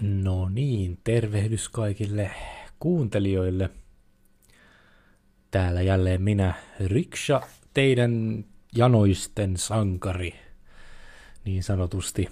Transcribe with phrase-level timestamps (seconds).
[0.00, 2.30] No niin, tervehdys kaikille
[2.78, 3.70] kuuntelijoille.
[5.50, 6.54] Täällä jälleen minä,
[6.86, 7.42] Riksha,
[7.74, 10.34] teidän janoisten sankari,
[11.44, 12.28] niin sanotusti.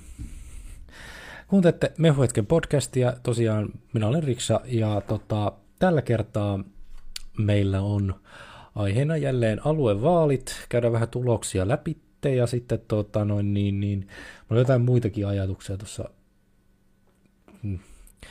[1.48, 6.64] Kuuntelette Mehuhetken podcastia, tosiaan minä olen Riksha ja tota, tällä kertaa
[7.38, 8.20] meillä on
[8.74, 11.96] aiheena jälleen aluevaalit, käydään vähän tuloksia läpi
[12.36, 16.10] ja sitten tota, noin, niin, niin, mulla on jotain muitakin ajatuksia tuossa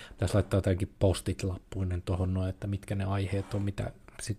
[0.09, 4.37] pitäisi laittaa jotenkin postit lappuinen tuohon noin, että mitkä ne aiheet on, mitä sit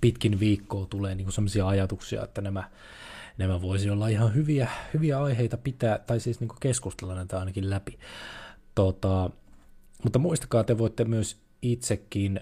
[0.00, 2.70] pitkin viikkoa tulee niin sellaisia ajatuksia, että nämä,
[3.38, 7.98] nämä voisi olla ihan hyviä, hyviä aiheita pitää, tai siis niin keskustella näitä ainakin läpi.
[8.74, 9.30] Tota,
[10.04, 12.40] mutta muistakaa, te voitte myös itsekin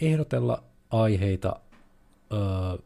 [0.00, 1.60] ehdotella aiheita
[2.32, 2.78] öö,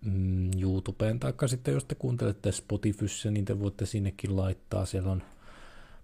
[0.00, 5.22] mm, YouTubeen, tai sitten jos te kuuntelette Spotifyssä, niin te voitte sinnekin laittaa, siellä on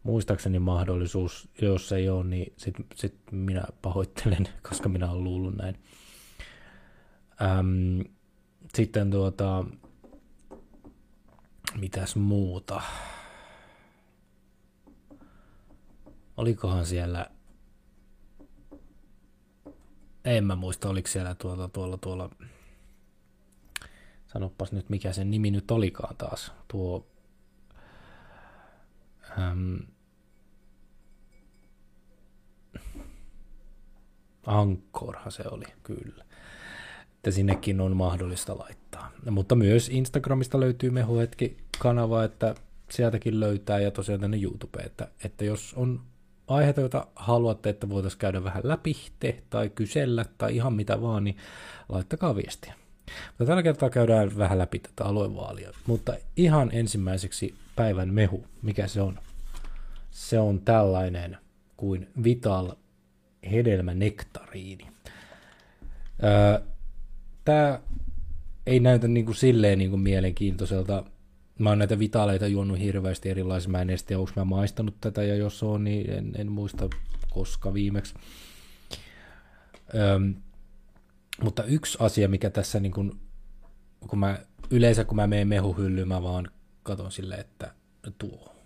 [0.06, 5.78] muistaakseni mahdollisuus, jos ei ole, niin sitten sit minä pahoittelen, koska minä olen luullut näin.
[7.42, 8.00] Ähm,
[8.75, 9.64] sitten tuota,
[11.77, 12.83] mitäs muuta?
[16.36, 17.31] Olikohan siellä,
[20.25, 22.31] en mä muista, oliko siellä tuolla, tuolla, tuolla,
[24.27, 27.06] sanopas nyt mikä sen nimi nyt olikaan taas, tuo,
[29.38, 29.78] äm,
[34.47, 36.25] Ankorhan se oli, kyllä.
[37.14, 39.12] Että sinnekin on mahdollista laittaa.
[39.30, 42.55] Mutta myös Instagramista löytyy Mehuhetki-kanava, että
[42.91, 46.00] sieltäkin löytää ja tosiaan tänne YouTube, että, että jos on
[46.48, 51.25] aiheita, joita haluatte, että voitaisiin käydä vähän läpi te, tai kysellä tai ihan mitä vaan,
[51.25, 51.36] niin
[51.88, 52.75] laittakaa viestiä.
[53.28, 55.72] Mutta tällä kertaa käydään vähän läpi tätä aluevaalia.
[55.86, 59.19] Mutta ihan ensimmäiseksi päivän mehu, mikä se on?
[60.10, 61.38] Se on tällainen
[61.77, 62.72] kuin Vital
[63.50, 64.86] hedelmänektariini.
[67.44, 67.81] Tämä
[68.66, 71.04] ei näytä niin kuin silleen niin kuin mielenkiintoiselta.
[71.59, 73.71] Mä oon näitä vitaaleita juonut hirveästi erilaisia.
[73.71, 76.88] Mä en edes tiedä, mä maistanut tätä, ja jos on, niin en, en muista
[77.31, 78.15] koska viimeksi.
[79.94, 80.34] Öm,
[81.42, 83.21] mutta yksi asia, mikä tässä, niin kun,
[84.09, 84.38] kun mä,
[84.71, 86.50] yleensä kun mä menen mehuhyllyyn, mä vaan
[86.82, 87.75] katon silleen, että
[88.19, 88.56] tuo.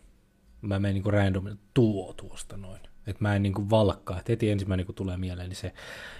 [0.62, 1.44] Mä menen niin random,
[1.74, 5.48] tuo tuosta noin että mä en niin kuin valkkaa, että heti ensimmäinen kun tulee mieleen,
[5.48, 5.72] niin se,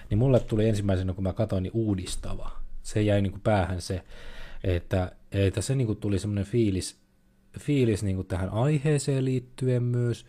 [0.09, 2.51] niin mulle tuli ensimmäisenä, kun mä katsoin, niin uudistava.
[2.83, 4.03] Se jäi niin kuin päähän se,
[4.63, 6.99] että, että se niin kuin tuli semmoinen fiilis,
[7.59, 10.25] fiilis niin kuin tähän aiheeseen liittyen myös,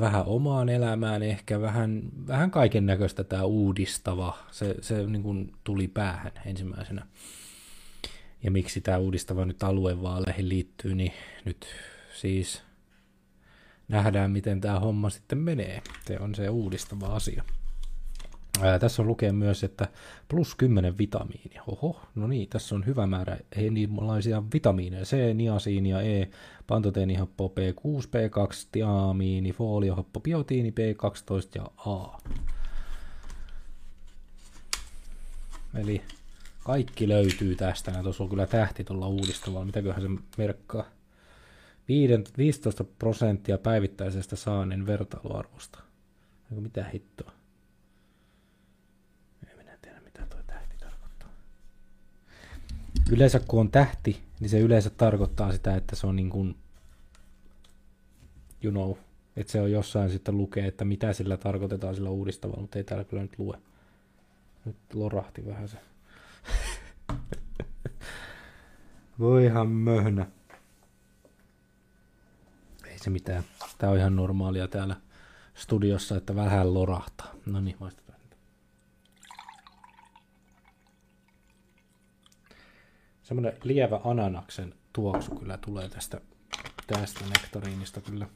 [0.00, 5.88] vähän omaan elämään ehkä, vähän, vähän kaiken näköistä tämä uudistava, se, se niin kuin tuli
[5.88, 7.06] päähän ensimmäisenä.
[8.42, 11.12] Ja miksi tämä uudistava nyt aluevaaleihin liittyy, niin
[11.44, 11.66] nyt
[12.14, 12.62] siis
[13.88, 15.82] nähdään, miten tämä homma sitten menee.
[16.06, 17.44] Se on se uudistava asia.
[18.62, 19.88] Ää, tässä on lukee myös, että
[20.28, 21.62] plus 10 vitamiinia.
[21.66, 25.04] Oho, no niin, tässä on hyvä määrä erilaisia vitamiineja.
[25.04, 26.28] C, niasiinia, E,
[26.66, 32.18] pantoteenihappo, B6, B2, tiamiini, foliohappo, biotiini, B12 ja A.
[35.74, 36.02] Eli
[36.64, 37.92] kaikki löytyy tästä.
[38.02, 39.66] Tuossa on kyllä tähti tuolla uudistavalla.
[39.66, 40.08] Mitäköhän se
[40.38, 40.84] merkkaa?
[41.88, 45.78] 15 prosenttia päivittäisestä saannin vertailuarvosta.
[46.50, 47.32] Mitä hittoa?
[49.50, 51.28] En minä tiedä, mitä tuo tähti tarkoittaa.
[53.10, 56.56] Yleensä kun on tähti, niin se yleensä tarkoittaa sitä, että se on niin kuin,
[58.62, 58.92] you know,
[59.36, 63.04] että se on jossain sitten lukee, että mitä sillä tarkoitetaan sillä uudistavalla, mutta ei täällä
[63.04, 63.58] kyllä nyt lue.
[64.64, 65.78] Nyt lorahti vähän se.
[69.18, 70.26] Voihan möhnä
[73.04, 73.44] se mitään.
[73.78, 74.96] Tämä on ihan normaalia täällä
[75.54, 77.34] studiossa, että vähän lorahtaa.
[77.46, 78.14] No niin, maistetaan.
[83.22, 86.20] Semmoinen lievä ananaksen tuoksu kyllä tulee tästä,
[86.86, 88.26] tästä nektariinista kyllä.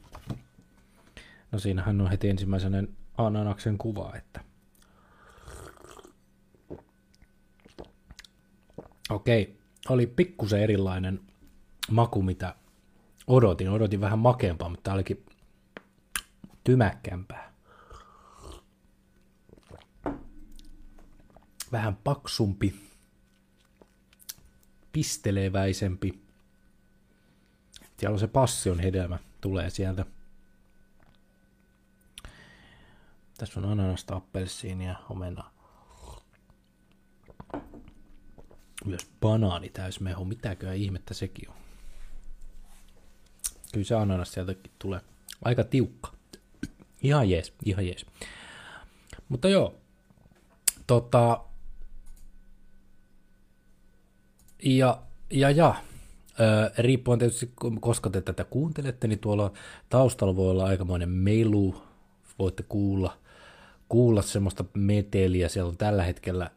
[1.51, 2.83] No siinähän on heti ensimmäisenä
[3.17, 4.43] ananaksen kuva, että
[9.09, 9.59] Okei,
[9.89, 11.19] oli pikkusen erilainen
[11.91, 12.55] maku, mitä
[13.29, 13.69] odotin.
[13.69, 15.25] Odotin vähän makeampaa, mutta tämä olikin
[16.63, 17.53] tymäkkämpää.
[21.71, 22.75] Vähän paksumpi,
[24.91, 26.21] pisteleväisempi.
[27.97, 30.05] Siellä on se passion hedelmä, tulee sieltä.
[33.37, 35.51] Tässä on ananasta, appelsiinia, omena.
[38.85, 40.25] Myös banaani täysmehu.
[40.25, 41.68] Mitäköhän ihmettä sekin on?
[43.73, 44.99] Kyllä se ananas sieltäkin tulee.
[45.45, 46.11] aika tiukka.
[47.01, 48.05] Ihan jees, ihan jees.
[49.29, 49.75] Mutta joo,
[50.87, 51.41] tota,
[54.63, 55.75] ja, ja, ja
[56.77, 59.51] riippuen tietysti, koska te tätä kuuntelette, niin tuolla
[59.89, 61.83] taustalla voi olla aikamoinen melu,
[62.39, 63.17] voitte kuulla,
[63.89, 66.51] kuulla semmoista meteliä, siellä on tällä hetkellä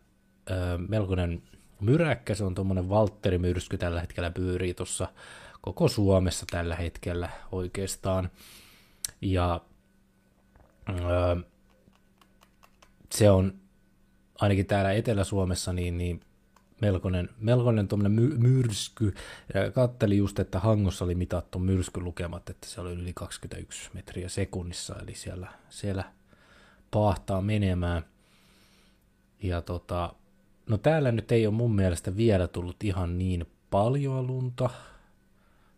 [0.51, 0.55] ö,
[0.89, 1.43] melkoinen
[1.81, 5.09] myräkkä, se on tuommoinen Valtteri-myrsky tällä hetkellä pyörii tuossa
[5.63, 8.31] koko Suomessa tällä hetkellä oikeastaan,
[9.21, 9.61] ja
[10.89, 11.43] ö,
[13.11, 13.55] se on
[14.41, 16.21] ainakin täällä Etelä-Suomessa niin, niin
[16.81, 19.15] melkoinen, melkoinen my- myrsky.
[19.55, 24.97] Ja kattelin just, että Hangossa oli mitattu myrskylukemat, että se oli yli 21 metriä sekunnissa,
[25.03, 26.05] eli siellä, siellä
[26.91, 28.05] pahtaa menemään.
[29.43, 30.15] Ja tota,
[30.69, 34.71] no täällä nyt ei ole mun mielestä vielä tullut ihan niin paljon lunta,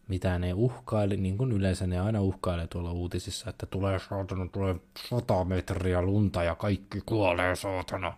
[0.08, 4.76] mitä ne uhkaili, niin kuin yleensä ne aina uhkailee tuolla uutisissa, että tulee saatana, tulee
[5.08, 8.12] 100 metriä lunta ja kaikki kuolee saatana.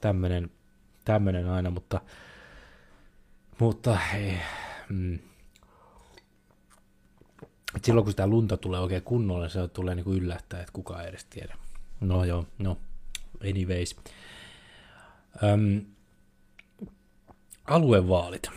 [0.00, 0.50] Tämmönen,
[1.04, 2.00] tämmönen aina, mutta,
[3.58, 4.38] mutta ei,
[4.88, 5.18] mm,
[7.76, 11.02] et silloin kun sitä lunta tulee oikein kunnolla, se tulee niin kuin yllättää, että kukaan
[11.02, 11.54] ei edes tiedä.
[12.00, 12.78] No joo, no,
[13.50, 13.96] anyways.
[15.42, 15.84] Öm,
[17.64, 18.50] aluevaalit.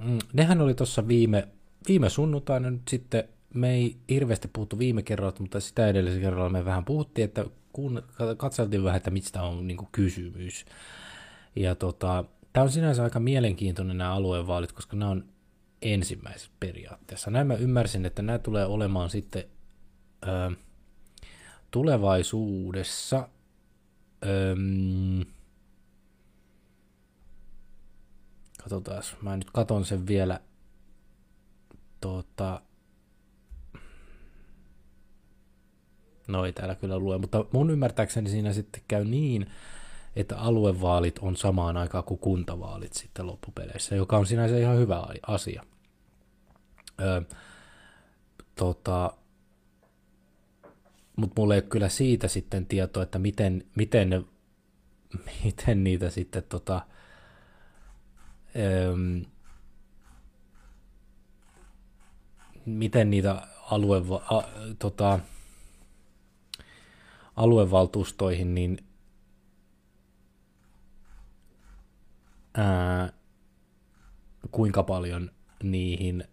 [0.00, 1.48] Mm, nehän oli tuossa viime
[1.88, 3.24] viime sunnuntaina nyt sitten,
[3.54, 8.02] me ei hirveästi puhuttu viime kerralla, mutta sitä edellisellä kerralla me vähän puhuttiin, että kun
[8.36, 10.64] katseltiin vähän, että mistä on niin kysymys.
[11.56, 15.24] Ja tota, tämä on sinänsä aika mielenkiintoinen nämä aluevaalit, koska nämä on
[15.82, 17.30] ensimmäiset periaatteessa.
[17.30, 19.44] Näin mä ymmärsin, että nämä tulee olemaan sitten
[20.26, 20.56] ö,
[21.70, 23.28] tulevaisuudessa
[24.26, 24.56] ö,
[28.62, 30.40] Katsotaan, mä nyt katon sen vielä
[32.02, 32.60] tuota,
[36.28, 39.46] no ei täällä kyllä lue, mutta mun ymmärtääkseni siinä sitten käy niin,
[40.16, 45.62] että aluevaalit on samaan aikaan kuin kuntavaalit sitten loppupeleissä, joka on sinänsä ihan hyvä asia.
[47.00, 47.20] Öö,
[48.54, 49.12] tota,
[51.16, 54.26] mutta mulla ei ole kyllä siitä sitten tietoa, että miten, miten,
[55.44, 56.80] miten niitä sitten tota,
[58.56, 58.94] öö,
[62.66, 64.42] miten niitä alue, a,
[64.78, 65.20] tota,
[67.36, 68.78] aluevaltuustoihin, niin
[72.54, 73.12] ää,
[74.50, 75.30] kuinka paljon
[75.62, 76.24] niihin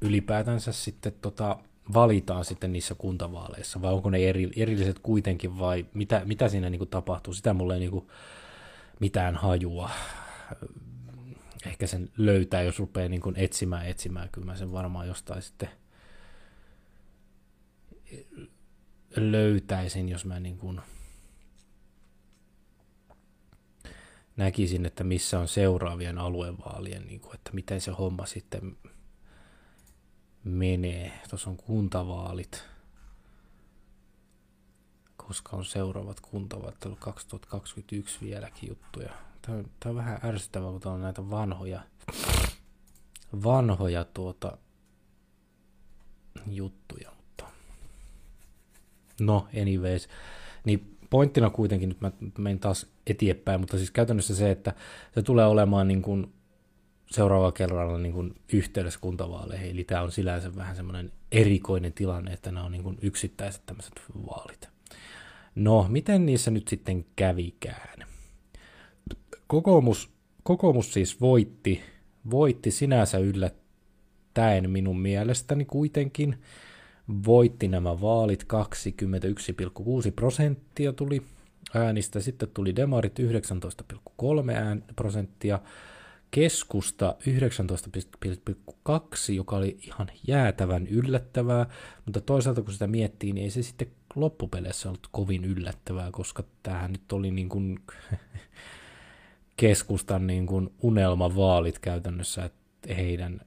[0.00, 1.58] ylipäätänsä sitten tota,
[1.94, 6.78] valitaan sitten niissä kuntavaaleissa, vai onko ne eri, erilliset kuitenkin, vai mitä, mitä siinä niin
[6.78, 8.06] kuin tapahtuu, sitä mulle ei niin kuin
[9.00, 9.90] mitään hajua
[11.66, 14.28] ehkä sen löytää, jos rupeaa niin kuin etsimään, etsimään.
[14.32, 15.68] Kyllä mä sen varmaan jostain sitten
[19.16, 20.80] löytäisin, jos mä niin kuin
[24.36, 28.76] näkisin, että missä on seuraavien aluevaalien, niin kuin, että miten se homma sitten
[30.44, 31.20] menee.
[31.30, 32.64] Tuossa on kuntavaalit.
[35.16, 39.29] Koska on seuraavat kuntavaalit, 2021 vieläkin juttuja.
[39.42, 41.80] Tämä on, vähän ärsyttävää, kun on näitä vanhoja,
[43.44, 44.58] vanhoja tuota,
[46.46, 47.10] juttuja.
[47.16, 47.44] Mutta...
[49.20, 50.08] No, anyways.
[50.64, 54.74] Niin pointtina kuitenkin, nyt mä menen taas eteenpäin, mutta siis käytännössä se, että
[55.14, 56.32] se tulee olemaan niin kuin
[57.10, 62.52] seuraavalla kerralla niin kuin yhteydessä kuntavaaleihin, eli tämä on sillänsä vähän semmoinen erikoinen tilanne, että
[62.52, 64.68] nämä on niin kuin yksittäiset tämmöiset vaalit.
[65.54, 68.09] No, miten niissä nyt sitten kävikään?
[69.50, 70.10] Kokoomus,
[70.42, 71.82] kokoomus siis voitti,
[72.30, 76.38] voitti sinänsä yllättäen minun mielestäni kuitenkin.
[77.26, 78.48] Voitti nämä vaalit 21,6
[80.16, 81.22] prosenttia tuli
[81.74, 83.26] äänistä, sitten tuli demarit 19,3
[84.96, 85.58] prosenttia,
[86.30, 91.66] keskusta 19,2, joka oli ihan jäätävän yllättävää,
[92.04, 96.92] mutta toisaalta kun sitä miettii, niin ei se sitten loppupeleissä ollut kovin yllättävää, koska tämähän
[96.92, 97.78] nyt oli niin kuin
[99.60, 103.40] keskustan niin kuin unelmavaalit käytännössä, että heidän,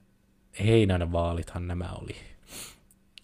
[0.64, 2.16] heidän vaalithan nämä oli.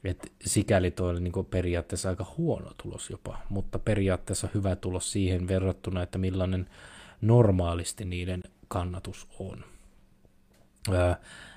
[0.04, 5.12] Et sikäli toi oli niin kuin periaatteessa aika huono tulos jopa, mutta periaatteessa hyvä tulos
[5.12, 6.70] siihen verrattuna, että millainen
[7.20, 9.64] normaalisti niiden kannatus on.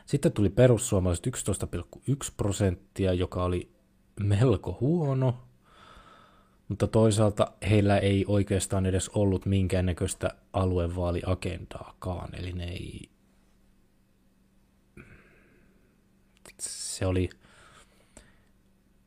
[0.06, 1.32] Sitten tuli perussuomalaiset 11,1
[2.38, 3.72] prosenttia, joka oli
[4.20, 5.38] melko huono,
[6.74, 13.10] mutta toisaalta heillä ei oikeastaan edes ollut minkäännäköistä aluevaaliagendaakaan, eli ne ei...
[16.60, 17.30] Se oli,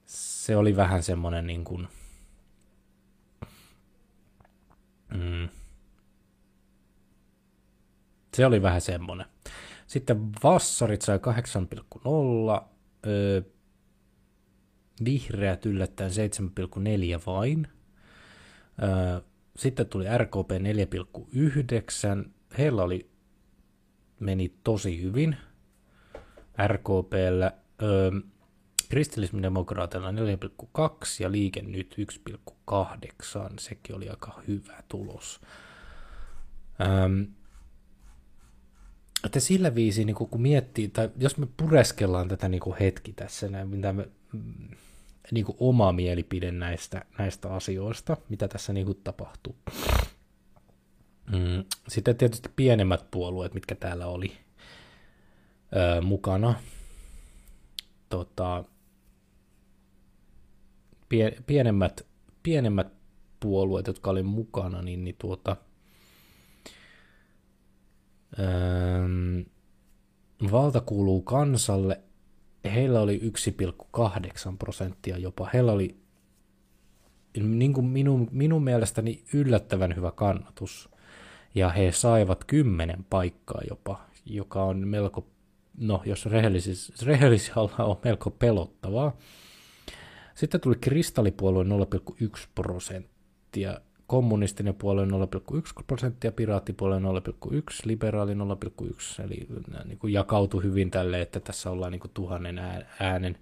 [0.06, 1.88] se oli vähän semmoinen niin kuin,
[5.14, 5.48] mm,
[8.34, 9.26] se oli vähän semmoinen.
[9.86, 12.68] Sitten vassarit sai 8,0,
[13.06, 13.42] öö,
[15.04, 16.16] vihreät yllättäen 7,4
[17.26, 17.68] vain.
[19.56, 20.50] Sitten tuli RKP
[22.24, 22.30] 4,9.
[22.58, 23.10] Heillä oli,
[24.20, 25.36] meni tosi hyvin
[26.66, 27.52] RKPllä.
[27.82, 28.10] Öö,
[28.88, 30.16] kristillisdemokraateilla 4,2
[31.20, 31.96] ja liike nyt
[32.70, 32.78] 1,8.
[33.58, 35.40] Sekin oli aika hyvä tulos.
[36.80, 37.26] Öö,
[39.24, 43.68] että sillä viisi, niin kun miettii, tai jos me pureskellaan tätä niin hetki tässä, näin,
[43.68, 44.76] mitä me, mm,
[45.30, 49.56] niin kuin oma mielipide näistä, näistä asioista, mitä tässä niin kuin tapahtuu.
[51.32, 54.32] Mm, sitten tietysti pienemmät puolueet, mitkä täällä oli
[55.76, 56.54] öö, mukana.
[58.08, 58.64] Tota,
[61.08, 62.06] pie, pienemmät,
[62.42, 62.92] pienemmät
[63.40, 65.56] puolueet, jotka oli mukana, niin, niin tuota,
[70.52, 72.00] valta kuuluu kansalle
[72.64, 73.20] heillä oli
[73.98, 75.50] 1,8 prosenttia jopa.
[75.52, 75.96] Heillä oli
[77.40, 80.88] niin kuin minun, minun mielestäni yllättävän hyvä kannatus.
[81.54, 85.26] Ja he saivat kymmenen paikkaa jopa, joka on melko,
[85.78, 86.26] no jos
[87.02, 89.16] rehellisellä on melko pelottavaa.
[90.34, 95.10] Sitten tuli kristallipuolue 0,1 prosenttia, kommunistinen puolue 0,1
[95.86, 97.52] prosenttia, piraattipuolue 0,1,
[97.84, 99.46] liberaali 0,1, eli
[99.84, 102.58] niin kuin jakautui hyvin tälle, että tässä ollaan niin kuin tuhannen
[103.00, 103.38] äänen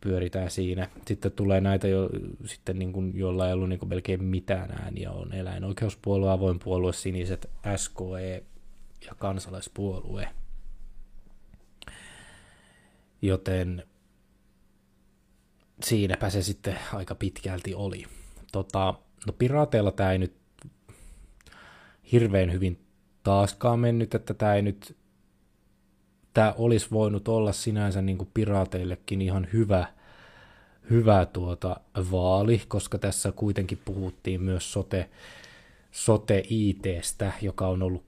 [0.00, 0.88] pyöritään siinä.
[1.06, 2.10] Sitten tulee näitä, jo,
[2.44, 6.92] sitten niin kuin, joilla ei ollut niin kuin melkein mitään ääniä, on eläinoikeuspuolue, avoin puolue,
[6.92, 8.44] siniset, SKE
[9.06, 10.28] ja kansalaispuolue.
[13.22, 13.84] Joten
[15.82, 18.04] siinäpä se sitten aika pitkälti oli.
[18.52, 18.94] Tota,
[19.26, 20.34] No piraateilla tämä ei nyt
[22.12, 22.78] hirveän hyvin
[23.22, 24.96] taaskaan mennyt, että tämä ei nyt,
[26.34, 29.86] tämä olisi voinut olla sinänsä niin kuin piraateillekin ihan hyvä,
[30.90, 31.80] hyvä tuota
[32.10, 35.10] vaali, koska tässä kuitenkin puhuttiin myös sote,
[35.90, 38.04] sote ITstä, joka on ollut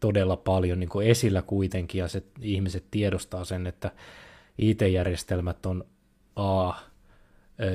[0.00, 3.92] todella paljon niin kuin esillä kuitenkin, ja se, ihmiset tiedostaa sen, että
[4.58, 5.84] IT-järjestelmät on
[6.36, 6.72] A,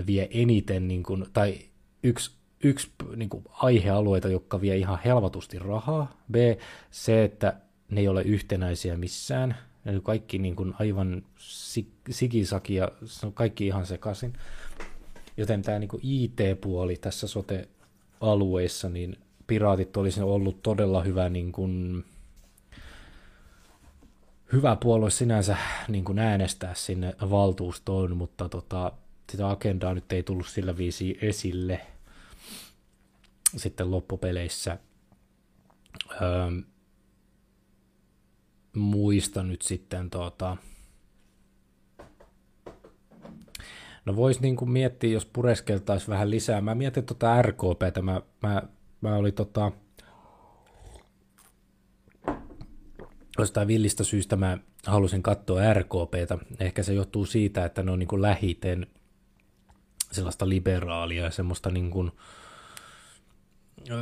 [0.08, 1.60] vie eniten, niin kuin, tai
[2.04, 2.32] yksi,
[2.64, 6.18] yksi niin kuin aihealueita, jotka vie ihan helvatusti rahaa.
[6.32, 6.36] B,
[6.92, 7.54] se, että
[7.90, 9.58] ne ei ole yhtenäisiä missään.
[9.86, 11.24] Eli kaikki niin kuin aivan
[12.10, 12.92] sikisaki ja
[13.34, 14.34] kaikki ihan sekaisin.
[15.38, 22.06] Joten tämä niin kuin IT-puoli tässä sote-alueissa, niin piraatit olisi ollut todella hyvä, niin kuin,
[24.54, 28.92] hyvä puolue sinänsä niin kuin äänestää sinne valtuustoon, mutta tota,
[29.32, 31.82] sitä agendaa nyt ei tullut sillä viisi esille
[33.56, 34.78] sitten loppupeleissä.
[36.22, 36.52] Öö,
[38.74, 40.58] muista nyt sitten tota,
[44.08, 46.62] No voisi niinku miettiä, jos pureskeltaisiin vähän lisää.
[46.62, 48.64] Mä mietin tota RKPtä, mä, mä,
[49.02, 49.72] mä olin tota,
[53.38, 56.38] jostain villistä syystä mä halusin katsoa RKPtä.
[56.60, 58.88] Ehkä se johtuu siitä, että ne on niinku lähiten
[60.12, 62.12] sellaista liberaalia ja semmoista niin kuin,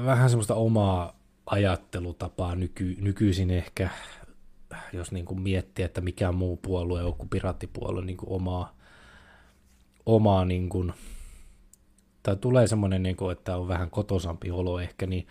[0.06, 3.90] vähän semmoista omaa ajattelutapaa nyky, nykyisin ehkä,
[4.94, 8.76] jos niin kuin miettii, että mikä muu puolue on kuin piraattipuolue, niin kuin omaa,
[10.06, 10.94] omaa niin kuin,
[12.24, 15.28] tai tulee semmoinen, niin kuin, että on vähän kotosampi olo ehkä, niin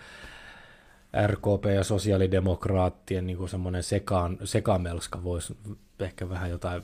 [1.26, 5.56] RKP ja sosiaalidemokraattien niin semmoinen sekaan, sekamelska voisi
[6.00, 6.82] ehkä vähän jotain,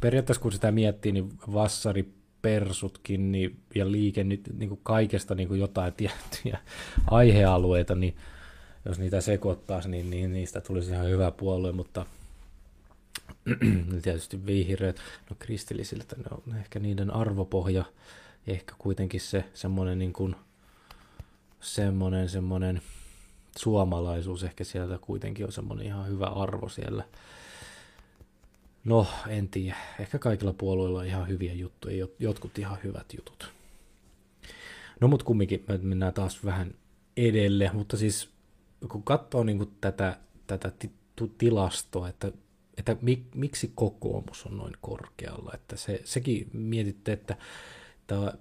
[0.00, 5.48] periaatteessa kun sitä miettii, niin vassari persutkin niin, ja liike nyt niin kuin kaikesta niin
[5.48, 6.58] kuin jotain tiettyjä
[7.10, 8.16] aihealueita, niin
[8.84, 12.06] jos niitä sekoittaisi, niin, niin niistä tulisi ihan hyvä puolue, mutta
[14.02, 14.96] tietysti vihreät,
[15.30, 17.84] no kristillisiltä ne on ehkä niiden arvopohja,
[18.46, 20.36] ehkä kuitenkin se semmoinen niin kuin,
[21.60, 22.82] semmoinen, semmoinen
[23.58, 27.04] suomalaisuus ehkä sieltä kuitenkin on semmoinen ihan hyvä arvo siellä
[28.84, 29.76] No, en tiedä.
[30.00, 33.52] Ehkä kaikilla puolueilla on ihan hyviä juttuja, jotkut ihan hyvät jutut.
[35.00, 36.74] No, mutta kumminkin me mennään taas vähän
[37.16, 38.30] edelle, mutta siis
[38.88, 40.72] kun katsoo niin kuin tätä, tätä
[41.38, 42.32] tilastoa, että,
[42.76, 47.36] että mik, miksi kokoomus on noin korkealla, että se, sekin mietitte, että
[48.06, 48.32] tämä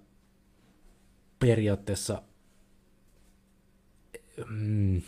[1.39, 2.21] periaatteessa
[4.49, 5.01] mm,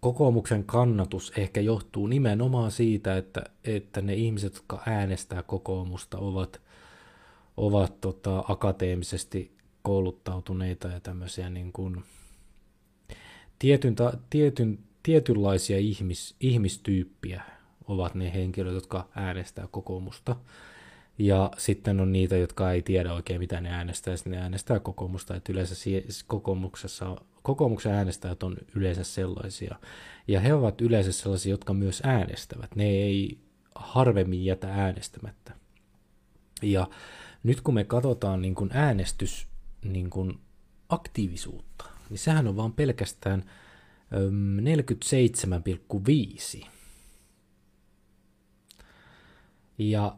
[0.00, 6.60] kokoomuksen kannatus ehkä johtuu nimenomaan siitä, että, että ne ihmiset, jotka äänestää kokoomusta, ovat,
[7.56, 12.04] ovat tota, akateemisesti kouluttautuneita ja tämmöisiä niin kuin,
[13.58, 13.96] tietyn,
[14.30, 17.42] tietyn, tietynlaisia ihmis, ihmistyyppiä
[17.88, 20.36] ovat ne henkilöt, jotka äänestää kokoomusta.
[21.20, 25.36] Ja sitten on niitä, jotka ei tiedä oikein mitä ne äänestää, sitten ne äänestää kokoomusta,
[25.36, 25.74] että yleensä
[26.26, 29.76] kokoomuksessa, kokoomuksen äänestäjät on yleensä sellaisia.
[30.28, 32.76] Ja he ovat yleensä sellaisia, jotka myös äänestävät.
[32.76, 33.38] Ne ei
[33.74, 35.52] harvemmin jätä äänestämättä.
[36.62, 36.88] Ja
[37.42, 39.48] nyt kun me katsotaan niin kuin äänestys
[39.84, 40.38] niin kuin
[40.88, 43.44] aktiivisuutta, niin sehän on vaan pelkästään
[46.60, 46.66] 47,5.
[49.78, 50.16] Ja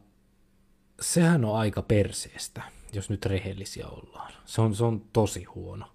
[1.03, 4.33] sehän on aika perseestä, jos nyt rehellisiä ollaan.
[4.45, 5.87] Se on, se on tosi huono,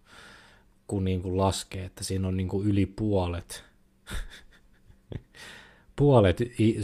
[0.88, 3.64] kun niin kuin laskee, että siinä on niin kuin yli puolet,
[5.96, 6.38] puolet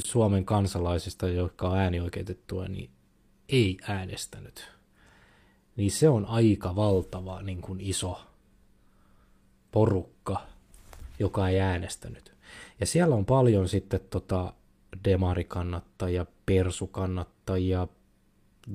[0.06, 2.90] Suomen kansalaisista, jotka on äänioikeutettua, niin
[3.50, 4.72] ei äänestänyt.
[5.76, 8.22] Niin se on aika valtava niin kuin iso
[9.72, 10.42] porukka,
[11.20, 12.34] joka ei äänestänyt.
[12.80, 14.54] Ja siellä on paljon sitten tota
[15.06, 17.88] demarikannattajia, persukannattajia,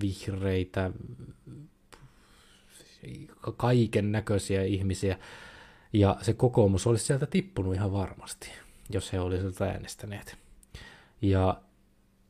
[0.01, 0.91] vihreitä,
[3.57, 5.19] kaiken näköisiä ihmisiä.
[5.93, 8.51] Ja se kokoomus olisi sieltä tippunut ihan varmasti,
[8.91, 10.37] jos he olisivat äänestäneet.
[11.23, 11.61] Ja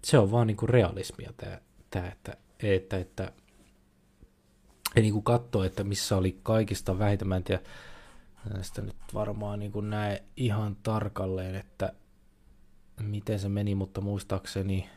[0.04, 1.60] se on vaan niin kuin realismia tämä,
[1.90, 3.32] tämä että, että, että
[4.96, 7.28] ei niin kuin että missä oli kaikista vähiten.
[7.28, 7.62] Mä en tiedä,
[8.54, 11.92] näistä nyt varmaan niin kuin näe ihan tarkalleen, että
[13.00, 14.88] miten se meni, mutta muistaakseni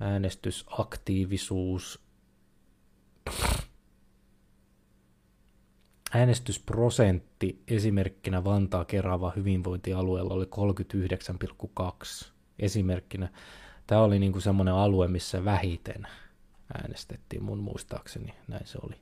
[0.00, 2.00] äänestysaktiivisuus,
[6.14, 10.48] äänestysprosentti esimerkkinä Vantaa Kerava hyvinvointialueella oli
[12.24, 13.28] 39,2 esimerkkinä.
[13.86, 16.06] Tämä oli niin kuin semmoinen alue, missä vähiten
[16.74, 18.96] äänestettiin mun muistaakseni, näin se oli.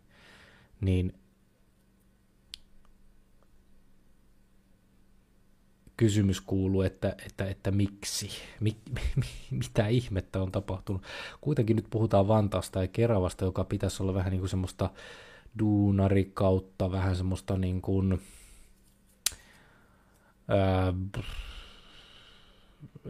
[0.81, 1.15] Niin
[5.97, 8.29] kysymys kuuluu, että, että, että miksi,
[8.61, 8.77] mi,
[9.17, 11.03] mi, mitä ihmettä on tapahtunut.
[11.41, 14.91] Kuitenkin nyt puhutaan Vantaasta ja Keravasta, joka pitäisi olla vähän niin kuin semmoista
[15.59, 18.21] duunari kautta, vähän semmoista niin kuin,
[20.49, 20.93] ää,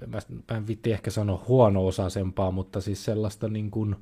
[0.07, 0.19] mä,
[0.51, 3.97] mä en vitti ehkä sanoa huono-osaisempaa, mutta siis sellaista niin kuin,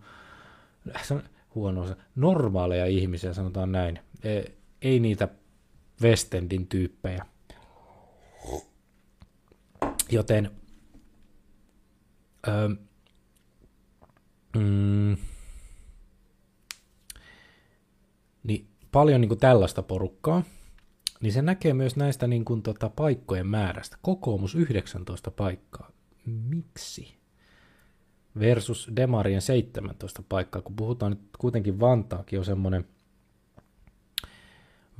[1.55, 3.99] huono normaaleja ihmisiä, sanotaan näin.
[4.23, 4.43] E,
[4.83, 5.29] ei niitä
[6.03, 7.27] Westendin tyyppejä.
[10.13, 10.51] Joten
[12.49, 12.69] öö,
[14.57, 15.17] mm,
[18.43, 20.43] niin paljon niin kuin tällaista porukkaa,
[21.21, 23.97] niin se näkee myös näistä niin kuin, tota, paikkojen määrästä.
[24.03, 25.91] Kokoomus 19 paikkaa.
[26.27, 27.15] Miksi?
[28.39, 32.85] Versus Demarien 17 paikkaa, kun puhutaan nyt kuitenkin Vantaakin on semmoinen–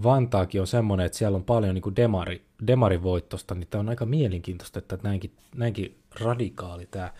[0.03, 4.07] Vantaakin on semmoinen, että siellä on paljon niin kuin demari, demarivoittosta, niin tämä on aika
[4.07, 7.13] mielenkiintoista, että näinkin, näinkin radikaali tämä,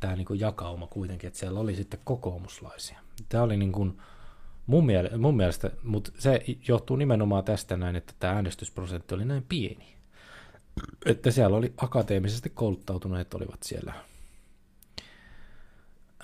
[0.00, 2.98] tämä niin kuin jakauma kuitenkin, että siellä oli sitten kokoomuslaisia.
[3.28, 3.98] Tämä oli niin kuin,
[4.66, 9.44] mun, mielestä, mun mielestä, mutta se johtuu nimenomaan tästä näin, että tämä äänestysprosentti oli näin
[9.48, 9.96] pieni.
[11.06, 13.92] Että siellä oli akateemisesti kouluttautuneet olivat siellä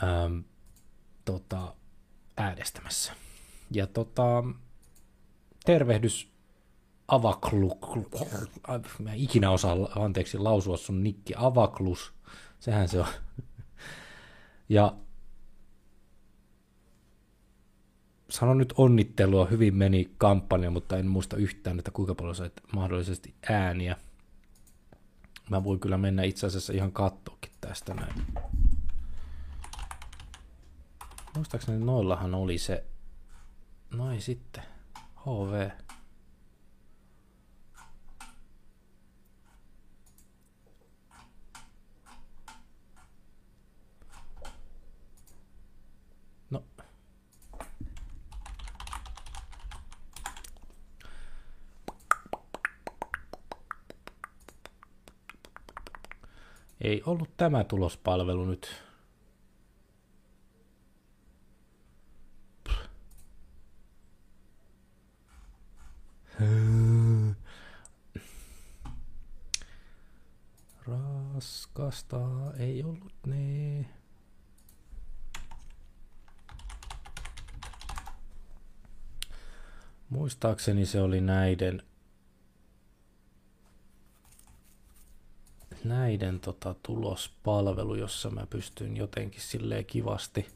[0.02, 0.38] ähm,
[1.24, 1.74] tota,
[2.36, 3.12] äänestämässä.
[3.70, 4.44] Ja tota,
[5.64, 6.32] tervehdys
[7.08, 7.78] Avaklu,
[8.98, 12.12] mä ikinä osaa anteeksi lausua sun nikki, Avaklus,
[12.60, 13.06] sehän se on.
[14.68, 14.96] Ja
[18.28, 23.34] sanon nyt onnittelua, hyvin meni kampanja, mutta en muista yhtään, että kuinka paljon sait mahdollisesti
[23.50, 23.96] ääniä.
[25.50, 28.26] Mä voin kyllä mennä itse asiassa ihan kattoakin tästä näin.
[31.36, 32.84] Muistaakseni noillahan oli se,
[33.90, 34.71] noin sitten.
[35.26, 35.70] HV.
[46.50, 46.64] No.
[56.80, 58.82] Ei ollut tämä tulospalvelu nyt
[70.86, 72.20] Raskasta
[72.56, 73.86] ei ollut ne.
[80.32, 81.82] Muistaakseni se oli näiden
[85.84, 90.48] näiden tota, tulospalvelu, jossa mä pystyn jotenkin silleen kivasti.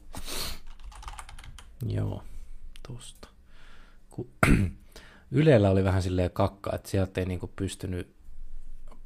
[1.87, 2.23] Joo,
[2.87, 3.27] tosta.
[4.09, 4.29] Ku,
[5.31, 8.15] Ylellä oli vähän silleen kakka, että sieltä ei niinku pystynyt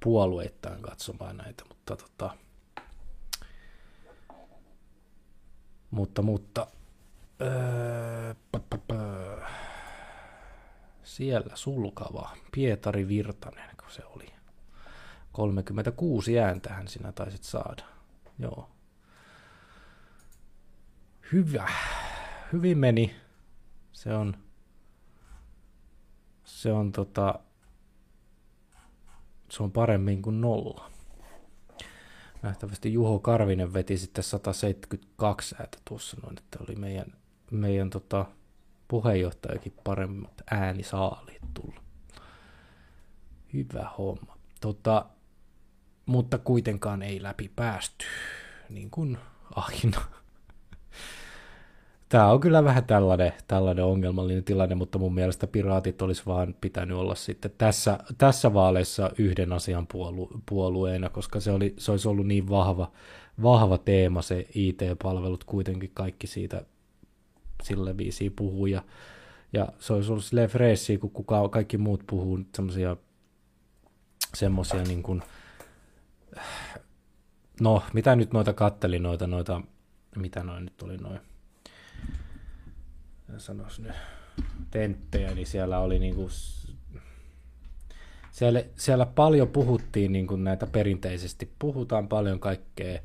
[0.04, 2.38] puolueittain katsomaan näitä, mutta tota,
[5.92, 6.68] mutta, mutta
[7.42, 8.96] öö, pä, pä, pä.
[11.16, 14.34] Siellä sulkava Pietari Virtanen, kun se oli.
[15.32, 17.84] 36 ääntähän sinä taisit saada.
[18.40, 18.70] Joo.
[21.32, 21.70] Hyvä.
[22.54, 23.16] Hyvin meni.
[23.92, 24.38] Se on,
[26.44, 27.40] se on tota,
[29.50, 30.92] se on paremmin kuin nolla.
[32.42, 37.14] Nähtävästi Juho Karvinen veti sitten 172 ääntä tuossa noin, että oli meidän,
[37.52, 38.26] meidän tota,
[38.92, 41.82] puheenjohtajakin paremmat äänisaaliit tullut.
[43.54, 44.38] Hyvä homma.
[44.62, 45.06] Tota,
[46.06, 48.06] mutta kuitenkaan ei läpi päästy,
[48.70, 49.18] niin kuin
[49.56, 50.02] aina.
[52.10, 56.98] Tämä on kyllä vähän tällainen, tällainen ongelmallinen tilanne, mutta mun mielestä piraatit olisi vaan pitänyt
[56.98, 62.28] olla sitten tässä, tässä vaaleissa yhden asian puolu, puolueena, koska se, oli, se olisi ollut
[62.28, 62.92] niin vahva,
[63.44, 66.66] vahva teema se IT-palvelut, kuitenkin kaikki siitä
[67.62, 68.84] sille viisi puhuu, ja,
[69.54, 72.98] ja se olisi ollut silleen freessiä, kun kuka, kaikki muut puhuu semmoisia
[74.36, 75.24] semmoisia niin kuin,
[77.62, 79.62] no, mitä nyt noita kattelin, noita, noita,
[80.16, 81.20] mitä noin nyt oli noin,
[83.38, 83.94] sanois nyt,
[84.72, 86.30] tenttejä, niin siellä oli niinku,
[88.32, 93.00] siellä, siellä paljon puhuttiin niin kuin näitä perinteisesti, puhutaan paljon kaikkea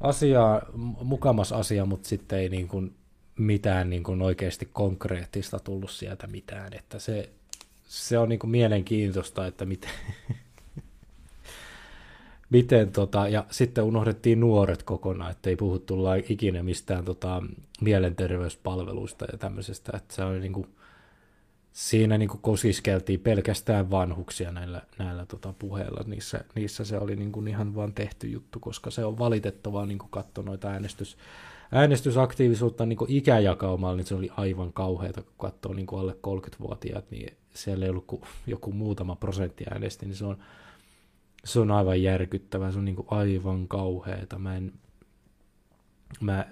[0.00, 0.62] asiaa,
[1.02, 2.94] mukamas asia, mutta sitten ei niin kuin
[3.38, 7.30] mitään niin kuin oikeasti konkreettista tullut sieltä mitään, että se,
[7.84, 9.90] se on niin kuin mielenkiintoista, että miten,
[12.50, 15.96] miten tota, ja sitten unohdettiin nuoret kokonaan, että ei puhuttu
[16.28, 17.42] ikinä mistään tota,
[17.80, 20.66] mielenterveyspalveluista ja tämmöisestä, että se oli niin kuin,
[21.72, 27.32] siinä niin kuin kosiskeltiin pelkästään vanhuksia näillä, näillä tota, puheilla, niissä, niissä se oli niin
[27.32, 31.16] kuin ihan vaan tehty juttu, koska se on valitettavaa niin katsoa noita äänestys,
[31.72, 37.84] äänestysaktiivisuutta niin ikäjakaumalla, niin se oli aivan kauheata, kun katsoo niin alle 30-vuotiaat, niin siellä
[37.84, 40.36] ei ollut kuin joku muutama prosentti äänesti, niin se on
[41.44, 44.38] se on aivan järkyttävää, se on niin aivan kauheeta.
[44.38, 44.72] Mä en,
[46.20, 46.46] mä,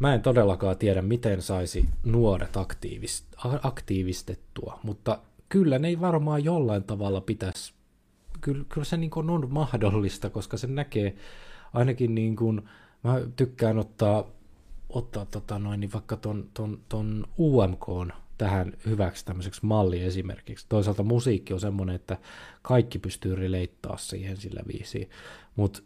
[0.00, 3.26] mä en todellakaan tiedä, miten saisi nuoret aktiivist,
[3.62, 7.72] aktiivistettua, mutta kyllä ne ei varmaan jollain tavalla pitäisi,
[8.40, 11.16] kyllä, kyllä se niin on mahdollista, koska se näkee
[11.72, 12.68] ainakin niin kuin,
[13.04, 14.30] mä tykkään ottaa,
[14.88, 17.86] ottaa tota noin, niin vaikka ton, ton, ton UMK
[18.38, 20.66] tähän hyväksi tämmöiseksi malli esimerkiksi.
[20.68, 22.18] Toisaalta musiikki on semmoinen, että
[22.62, 25.10] kaikki pystyy releittaa siihen sillä viisiin,
[25.56, 25.82] mutta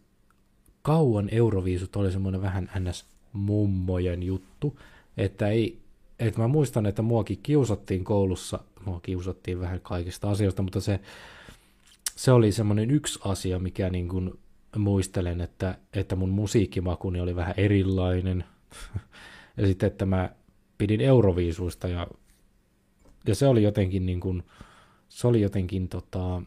[0.83, 3.05] kauan Euroviisut oli semmoinen vähän ns.
[3.33, 4.79] mummojen juttu,
[5.17, 5.79] että ei,
[6.19, 11.01] että mä muistan, että muakin kiusattiin koulussa, mua kiusattiin vähän kaikista asioista, mutta se,
[12.17, 14.39] se oli semmoinen yksi asia, mikä niin kuin
[14.77, 18.45] muistelen, että, että mun musiikkimakuni oli vähän erilainen,
[19.57, 20.31] ja sitten, että mä
[20.79, 22.07] pidin Euroviisuista ja
[23.27, 24.43] ja se oli jotenkin niin kuin,
[25.09, 26.43] se oli jotenkin tota,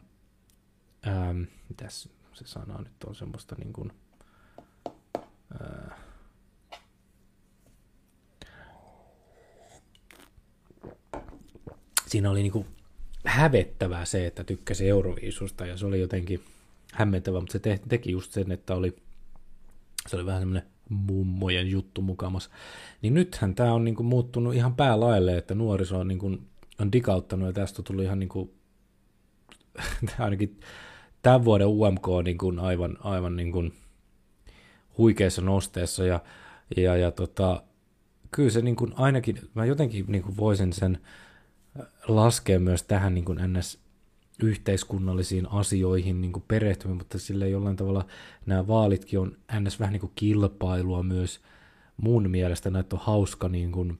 [1.06, 3.92] ähm, mitäs se sana nyt on semmoista niin kuin,
[5.60, 5.98] äh,
[12.06, 12.66] siinä oli niin kuin
[13.24, 16.44] hävettävää se, että tykkäsi Euroviisusta ja se oli jotenkin
[16.96, 18.96] hämmentävää, mutta se te, teki just sen, että oli,
[20.08, 22.50] se oli vähän semmoinen mummojen juttu mukamas.
[23.02, 26.46] Niin nythän tämä on niin kuin muuttunut ihan päälaille, että nuoriso on niin kuin
[26.78, 28.50] on digauttanut ja tästä tullut ihan niin kuin,
[30.18, 30.60] ainakin
[31.22, 33.72] tämän vuoden UMK on niin kuin aivan, aivan niin kuin
[34.98, 36.20] huikeassa nosteessa ja,
[36.76, 37.62] ja, ja tota,
[38.30, 40.98] kyllä se niin kuin ainakin, mä jotenkin niin kuin voisin sen
[42.08, 43.85] laskea myös tähän niin kuin ns
[44.42, 48.06] yhteiskunnallisiin asioihin niin perehtymään, mutta sille jollain tavalla
[48.46, 49.80] nämä vaalitkin on ns.
[49.80, 51.40] vähän niin kuin kilpailua myös
[51.96, 53.98] mun mielestä, näitä on hauska niin kuin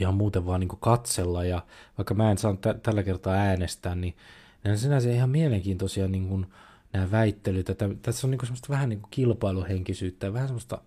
[0.00, 1.62] ihan muuten vaan niin katsella, ja
[1.98, 4.16] vaikka mä en saa t- tällä kertaa äänestää, niin
[4.64, 6.46] ne on sinänsä ihan mielenkiintoisia niin kuin,
[6.92, 10.80] nämä väittelyt, että tässä on niin kuin semmoista vähän niin kuin kilpailuhenkisyyttä, ja vähän semmoista,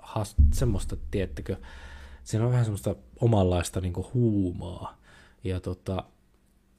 [0.53, 1.55] semmoista, tiettäkö,
[2.23, 4.97] siinä on vähän semmoista omanlaista niin kuin huumaa,
[5.43, 6.03] ja, tota,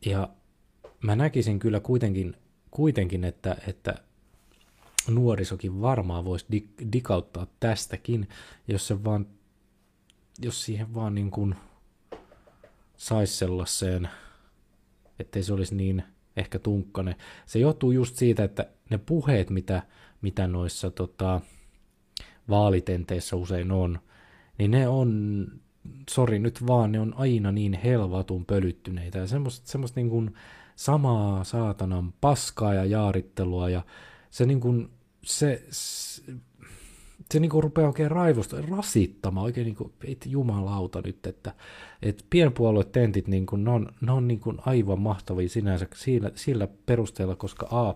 [0.06, 0.28] ja
[1.02, 2.36] mä näkisin kyllä kuitenkin,
[2.70, 3.94] kuitenkin että, että
[5.08, 8.28] nuorisokin varmaan voisi di- dikauttaa tästäkin,
[8.68, 9.26] jos se vaan,
[10.42, 11.54] jos siihen vaan niin kuin
[12.96, 14.08] saisi sellaiseen,
[15.18, 16.02] ettei se olisi niin,
[16.36, 17.16] ehkä tunkkane.
[17.46, 19.82] Se johtuu just siitä, että ne puheet, mitä,
[20.22, 21.40] mitä noissa tota,
[22.48, 23.98] vaalitenteissä usein on,
[24.58, 25.46] niin ne on,
[26.10, 30.34] sori nyt vaan, ne on aina niin helvatun pölyttyneitä ja semmoista, semmoista niin kuin
[30.78, 33.82] samaa saatanan paskaa ja jaarittelua ja
[34.30, 34.90] se niin kuin,
[35.24, 36.22] se, se,
[37.32, 39.44] se niin kuin rupeaa oikein raivosta, rasittamaan.
[39.44, 41.54] Oikein niin kuin, et jumalauta nyt, että,
[42.02, 46.68] että pienpuoluetentit, niin kuin, ne on, ne on niin kuin aivan mahtavia sinänsä sillä, sillä
[46.86, 47.94] perusteella, koska A,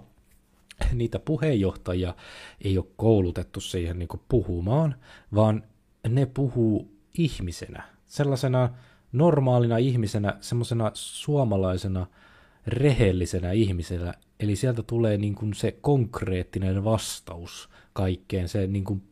[0.92, 2.14] niitä puheenjohtajia
[2.60, 4.94] ei ole koulutettu siihen niin kuin puhumaan,
[5.34, 5.62] vaan
[6.08, 8.68] ne puhuu ihmisenä, sellaisena
[9.12, 12.06] normaalina ihmisenä, semmoisena suomalaisena
[12.66, 19.02] rehellisenä ihmisenä, eli sieltä tulee niin kuin se konkreettinen vastaus kaikkeen, se, niin kuin,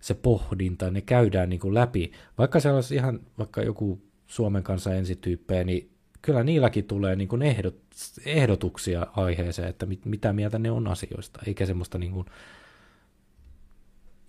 [0.00, 2.12] se pohdinta, ne käydään niin kuin läpi.
[2.38, 5.90] Vaikka se olisi ihan vaikka joku Suomen kanssa ensityyppejä, niin
[6.22, 7.76] kyllä niilläkin tulee niin kuin ehdot,
[8.24, 12.26] ehdotuksia aiheeseen, että mit, mitä mieltä ne on asioista, eikä semmoista niin kuin...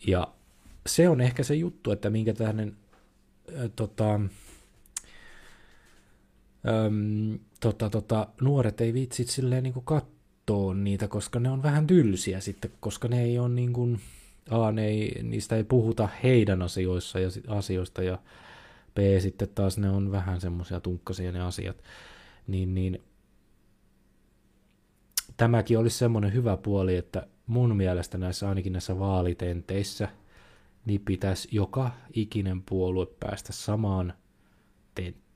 [0.08, 0.28] Ja
[0.88, 2.76] se on ehkä se juttu, että minkä tähden
[3.60, 4.30] äh, tota, äm,
[7.62, 9.86] tota, tota, nuoret ei viitsit silleen niin kuin
[10.84, 14.00] niitä, koska ne on vähän tylsiä sitten, koska ne ei ole niin kuin,
[14.50, 18.20] A, ne ei, niistä ei puhuta heidän asioissa ja asioista ja
[18.96, 21.78] B sitten taas ne on vähän semmoisia tunkkasia ne asiat,
[22.48, 23.04] niin, niin
[25.38, 30.08] tämäkin olisi semmoinen hyvä puoli, että mun mielestä näissä ainakin näissä vaalitenteissä–
[30.86, 34.14] niin pitäisi joka ikinen puolue päästä samaan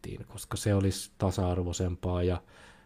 [0.05, 2.41] tenttiin, koska se olisi tasa-arvoisempaa ja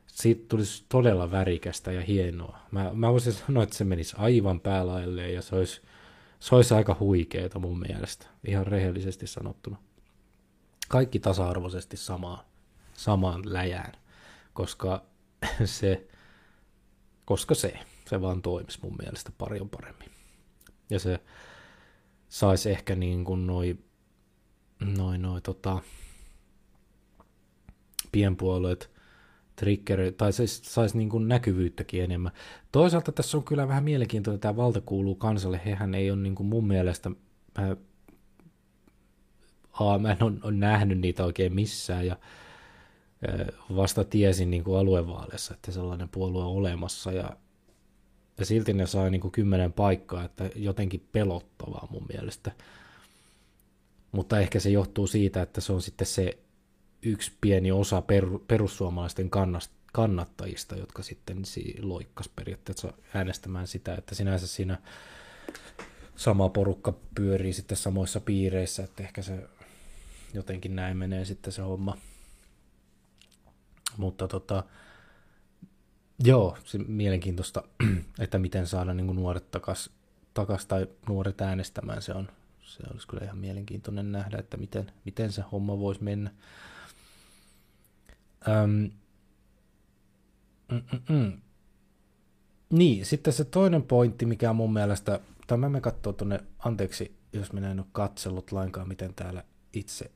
[0.07, 2.59] siitä tulisi todella värikästä ja hienoa.
[2.71, 5.81] Mä, mä voisin sanoa, että se menisi aivan päälailleen ja se olisi,
[6.39, 9.77] se olisi aika huikeeta mun mielestä, ihan rehellisesti sanottuna.
[10.89, 12.45] Kaikki tasa-arvoisesti samaan,
[12.93, 13.93] samaan läjään,
[14.53, 15.05] koska
[15.65, 16.07] se,
[17.25, 17.79] koska se,
[18.09, 20.09] se vaan toimisi mun mielestä paljon paremmin.
[20.89, 21.19] Ja se
[22.29, 23.89] saisi ehkä niin kuin noin
[24.79, 25.81] noi, noi, tota,
[28.11, 28.91] pienpuolueet
[29.55, 32.31] triggeri, tai se saisi niin kuin näkyvyyttäkin enemmän.
[32.71, 35.61] Toisaalta tässä on kyllä vähän mielenkiintoista, että tämä valta kuuluu kansalle.
[35.65, 37.09] Hehän ei ole niin kuin mun mielestä,
[37.57, 37.75] mä,
[39.73, 42.17] a, mä en ole, nähnyt niitä oikein missään, ja
[43.75, 47.37] vasta tiesin niin kuin aluevaaleissa, että sellainen puolue on olemassa, ja
[48.39, 52.51] ja silti ne sai niin kuin kymmenen paikkaa, että jotenkin pelottavaa mun mielestä.
[54.11, 56.37] Mutta ehkä se johtuu siitä, että se on sitten se
[57.01, 61.37] yksi pieni osa per, perussuomalaisten kannast, kannattajista, jotka sitten
[61.81, 64.77] loikkas periaatteessa äänestämään sitä, että sinänsä siinä
[66.15, 69.49] sama porukka pyörii sitten samoissa piireissä, että ehkä se
[70.33, 71.97] jotenkin näin menee sitten se homma.
[73.97, 74.63] Mutta tota,
[76.23, 77.63] Joo, se mielenkiintoista,
[78.19, 79.89] että miten saada niin nuoret takas,
[80.33, 82.29] takas tai nuoret äänestämään, se, on,
[82.61, 86.31] se olisi kyllä ihan mielenkiintoinen nähdä, että miten, miten se homma voisi mennä.
[88.47, 88.91] Öm,
[90.71, 91.41] mm-mm.
[92.69, 97.53] Niin, sitten se toinen pointti, mikä mun mielestä, tai mä me katsoa tuonne, anteeksi, jos
[97.53, 100.11] minä en ole katsellut lainkaan, miten täällä itse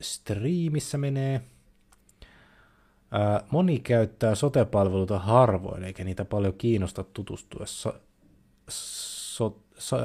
[0.00, 1.42] striimissä menee,
[3.50, 8.00] moni käyttää sotepalveluita harvoin, eikä niitä paljon kiinnosta tutustua so,
[8.68, 9.96] so, so,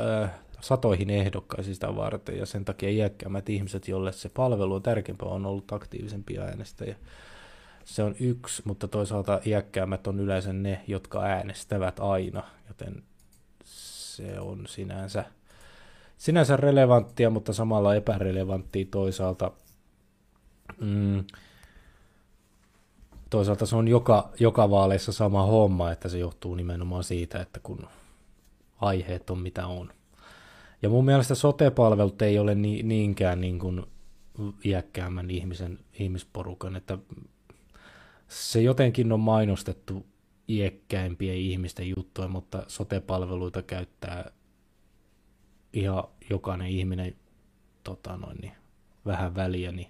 [0.63, 5.45] satoihin ehdokkaisiin sitä varten, ja sen takia iäkkäämmät ihmiset, joille se palvelu on tärkeämpää, on
[5.45, 6.95] ollut aktiivisempia äänestäjiä.
[7.85, 13.03] Se on yksi, mutta toisaalta iäkkäämmät on yleensä ne, jotka äänestävät aina, joten
[13.63, 15.25] se on sinänsä,
[16.17, 19.51] sinänsä relevanttia, mutta samalla epärelevanttia toisaalta.
[20.81, 21.23] Mm,
[23.29, 27.87] toisaalta se on joka, joka vaaleissa sama homma, että se johtuu nimenomaan siitä, että kun
[28.81, 29.93] aiheet on mitä on.
[30.83, 33.85] Ja mun mielestä sote-palvelut ei ole ni, niinkään niin kuin
[34.65, 36.97] iäkkäämmän ihmisen, ihmisporukan, että
[38.27, 40.05] se jotenkin on mainostettu
[40.49, 44.31] iäkkäimpien ihmisten juttuja, mutta sote-palveluita käyttää
[45.73, 47.15] ihan jokainen ihminen
[47.83, 48.53] tota noin, niin,
[49.05, 49.87] vähän väliä, niin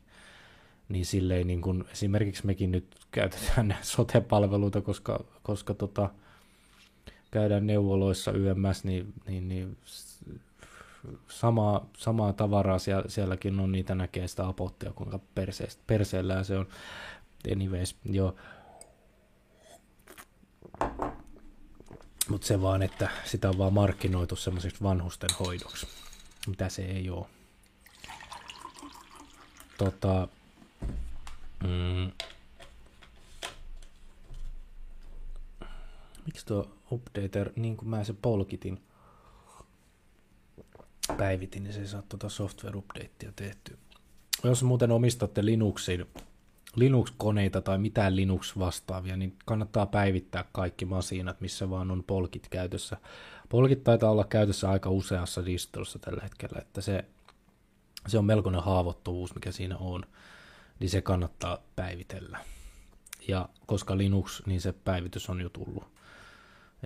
[0.89, 6.09] niin silleen niin kuin esimerkiksi mekin nyt käytetään sote-palveluita, koska, koska tota,
[7.31, 9.77] käydään neuvoloissa YMS, niin, niin, niin
[11.27, 16.67] samaa, samaa tavaraa siellä, sielläkin on, niitä näkee sitä apottia, kuinka perseellä perseellään se on.
[17.51, 18.35] Anyways, joo.
[22.29, 25.87] Mutta se vaan, että sitä on vaan markkinoitu semmoiseksi vanhusten hoidoksi,
[26.47, 27.25] mitä se ei ole.
[29.77, 30.27] Tota,
[31.63, 32.11] Mm.
[36.25, 38.81] miksi tuo updater, niin kuin mä se polkitin,
[41.17, 43.77] päivitin, niin se ei saa tuota software updatea tehtyä.
[44.43, 46.05] Jos muuten omistatte Linuxin,
[46.75, 52.97] Linux-koneita tai mitään Linux-vastaavia, niin kannattaa päivittää kaikki masiinat, missä vaan on polkit käytössä.
[53.49, 57.05] Polkit taitaa olla käytössä aika useassa distossa tällä hetkellä, että se,
[58.07, 60.03] se on melkoinen haavoittuvuus, mikä siinä on,
[60.79, 62.39] niin se kannattaa päivitellä.
[63.27, 65.93] Ja koska Linux, niin se päivitys on jo tullut.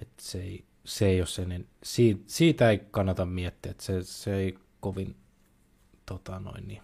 [0.02, 4.36] Et se, ei, se ei ole sen, siitä, siitä ei kannata miettiä, että se, se
[4.36, 5.16] ei kovin
[6.06, 6.82] tota noin niin,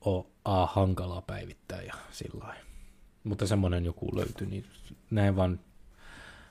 [0.00, 2.54] ole a, hankalaa päivittää ja sillä
[3.24, 4.66] Mutta semmoinen joku löytyi, niin
[5.10, 5.60] näin vaan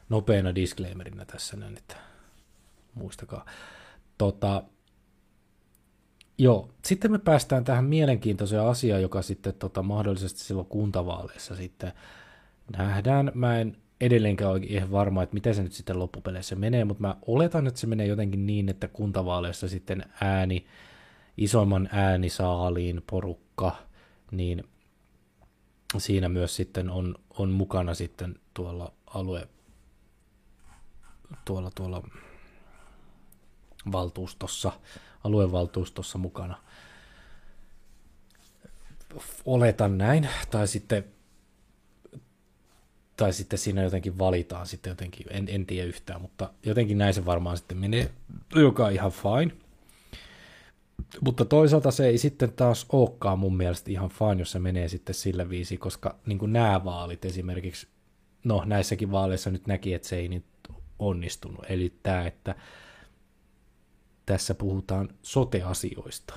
[0.09, 1.95] nopeana disclaimerina tässä näin, että
[2.93, 3.45] muistakaa.
[4.17, 4.63] Tota,
[6.37, 11.93] joo, sitten me päästään tähän mielenkiintoiseen asiaan, joka sitten tota, mahdollisesti silloin kuntavaaleissa sitten
[12.77, 13.31] nähdään.
[13.35, 17.15] Mä en edelleenkään ole ihan varma, että miten se nyt sitten loppupeleissä menee, mutta mä
[17.27, 20.65] oletan, että se menee jotenkin niin, että kuntavaaleissa sitten ääni,
[21.37, 23.75] isoimman äänisaaliin porukka,
[24.31, 24.63] niin
[25.97, 29.47] siinä myös sitten on, on mukana sitten tuolla alue,
[31.45, 32.03] tuolla, tuolla
[33.91, 34.71] valtuustossa,
[35.23, 36.55] aluevaltuustossa mukana.
[39.45, 41.05] Oletan näin, tai sitten
[43.19, 47.25] tai sitten siinä jotenkin valitaan sitten jotenkin, en, en tiedä yhtään, mutta jotenkin näin se
[47.25, 48.11] varmaan sitten menee,
[48.55, 49.51] joka on ihan fine.
[51.21, 55.15] Mutta toisaalta se ei sitten taas olekaan mun mielestä ihan fine, jos se menee sitten
[55.15, 57.87] sillä viisi, koska niin kuin nämä vaalit esimerkiksi,
[58.43, 60.45] no näissäkin vaaleissa nyt näki, että se ei nyt
[60.99, 61.65] onnistunut.
[61.69, 62.55] Eli tämä, että
[64.25, 66.33] tässä puhutaan sote-asioista.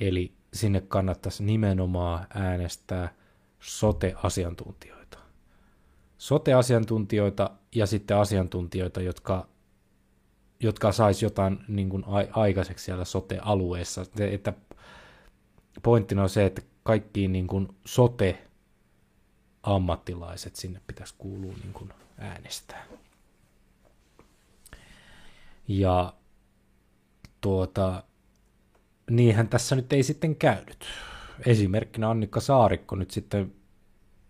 [0.00, 3.14] Eli sinne kannattaisi nimenomaan äänestää
[3.60, 4.93] sote-asiantuntijoita.
[6.24, 9.48] Sote-asiantuntijoita ja sitten asiantuntijoita, jotka
[10.60, 14.06] jotka saisi jotain niin kuin aikaiseksi siellä sote-alueessa.
[14.30, 14.52] Että
[15.82, 22.86] pointtina on se, että kaikkiin niin kuin sote-ammattilaiset sinne pitäisi kuulua niin kuin äänestää.
[25.68, 26.14] Ja
[27.40, 28.02] tuota,
[29.10, 30.86] niinhän tässä nyt ei sitten käynyt.
[31.46, 33.54] Esimerkkinä Annikka Saarikko nyt sitten,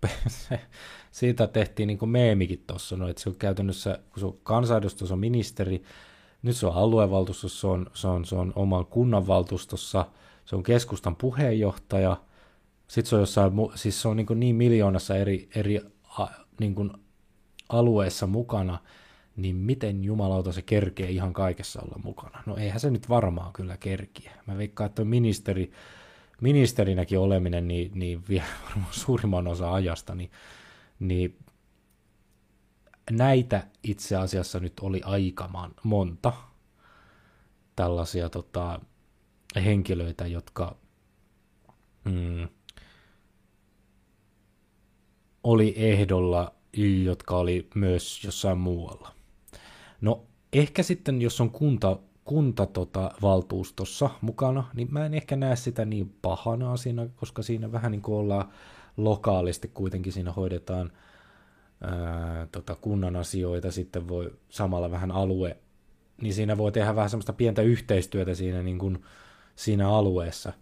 [1.10, 5.12] siitä tehtiin niin kuin meemikin tuossa, no, että se on käytännössä, kun se on kansanedustus
[5.12, 5.82] on ministeri,
[6.42, 10.06] nyt se on aluevaltuustossa, se on, se on, se on oman kunnanvaltuustossa,
[10.44, 12.16] se on keskustan puheenjohtaja,
[12.88, 15.80] sitten se on jossain, siis se on niin, niin miljoonassa eri, eri
[16.18, 16.26] a,
[16.60, 16.90] niin kuin
[17.68, 18.78] alueessa mukana,
[19.36, 22.42] niin miten jumalauta se kerkee ihan kaikessa olla mukana?
[22.46, 24.32] No eihän se nyt varmaan kyllä kerkiä.
[24.46, 25.72] Mä veikkaan, että ministeri,
[26.44, 30.30] ministerinäkin oleminen niin, niin vie varmaan suurimman osa ajasta, niin,
[30.98, 31.38] niin
[33.11, 35.50] näitä itse asiassa nyt oli aika
[35.83, 36.33] monta
[37.76, 38.80] tällaisia tota,
[39.64, 40.76] henkilöitä, jotka
[42.04, 42.48] mm,
[45.44, 46.54] oli ehdolla,
[47.04, 49.14] jotka oli myös jossain muualla.
[50.00, 55.56] No ehkä sitten, jos on kunta, kunta tota, valtuustossa mukana, niin mä en ehkä näe
[55.56, 58.48] sitä niin pahana asiana, koska siinä vähän niin kuin ollaan
[58.96, 60.92] lokaalisti kuitenkin siinä hoidetaan–
[61.80, 65.56] ää, tota, kunnan asioita, sitten voi samalla vähän alue,
[66.22, 69.04] niin siinä voi tehdä vähän semmoista pientä yhteistyötä siinä, niin kuin,
[69.56, 70.52] siinä alueessa.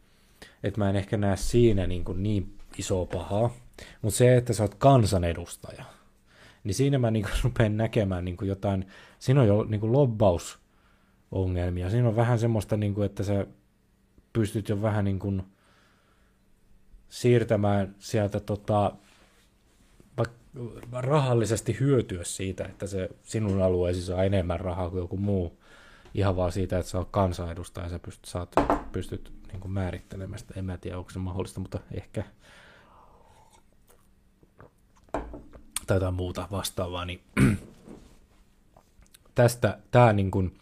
[0.63, 3.51] Että mä en ehkä näe siinä niin, kuin niin iso pahaa,
[4.03, 5.85] mutta se, että sä oot kansanedustaja,
[6.65, 8.87] niin siinä mä niin kuin rupean näkemään niin kuin jotain,
[9.19, 9.93] siinä on jo niin kuin
[11.33, 13.47] lobbausongelmia, siinä on vähän semmoista, niin kuin, että sä
[14.33, 15.43] pystyt jo vähän niin kuin
[17.09, 18.93] siirtämään sieltä tota,
[20.93, 25.59] rahallisesti hyötyä siitä, että se sinun alueesi saa enemmän rahaa kuin joku muu,
[26.15, 28.55] ihan vaan siitä, että sä oot kansanedustaja ja sä pystyt, saat,
[28.93, 30.55] pystyt niin kuin määrittelemään sitä.
[30.57, 32.25] En mä tiedä, onko se mahdollista, mutta ehkä
[35.87, 37.23] tai jotain muuta vastaavaa, niin
[39.35, 40.59] tästä tämä niin kuin,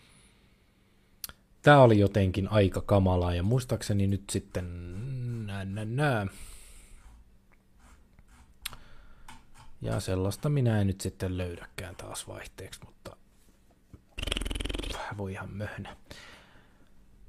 [1.62, 4.66] tämä oli jotenkin aika kamalaa, ja muistaakseni nyt sitten
[5.46, 6.26] nää, nää, nää,
[9.82, 13.16] Ja sellaista minä en nyt sitten löydäkään taas vaihteeksi, mutta
[15.16, 15.96] voi ihan möhnä.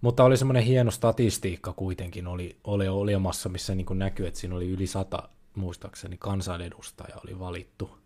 [0.02, 4.70] Mutta oli semmoinen hieno statistiikka kuitenkin oli, oli olemassa, missä niin näkyy, että siinä oli
[4.70, 7.98] yli sata, muistaakseni, kansanedustaja oli valittu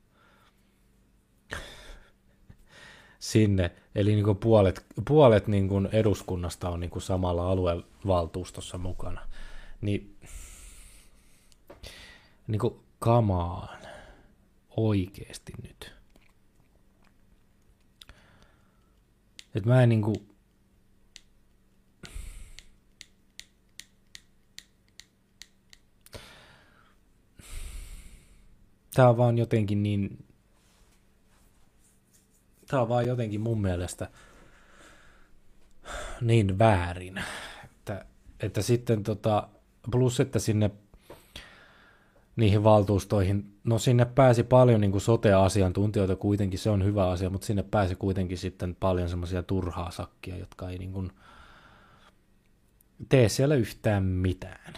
[3.32, 3.72] sinne.
[3.96, 9.28] Eli niin kuin puolet, puolet niin kuin eduskunnasta on niin kuin samalla aluevaltuustossa mukana.
[9.82, 10.18] Niin,
[12.48, 13.68] niin kuin, come on
[14.78, 15.96] oikeesti nyt.
[19.56, 20.14] Et mä en niinku...
[28.94, 30.25] Tää on vaan jotenkin niin...
[32.68, 34.10] Tää on vaan jotenkin mun mielestä
[36.22, 37.22] niin väärin,
[37.66, 38.06] että,
[38.40, 39.50] että sitten tota,
[39.92, 40.72] plus että sinne
[42.36, 47.64] niihin valtuustoihin, no sinne pääsi paljon niin sote-asiantuntijoita kuitenkin, se on hyvä asia, mutta sinne
[47.64, 51.12] pääsi kuitenkin sitten paljon semmoisia turhaa sakkia, jotka ei niin kuin
[53.10, 54.74] tee siellä yhtään mitään.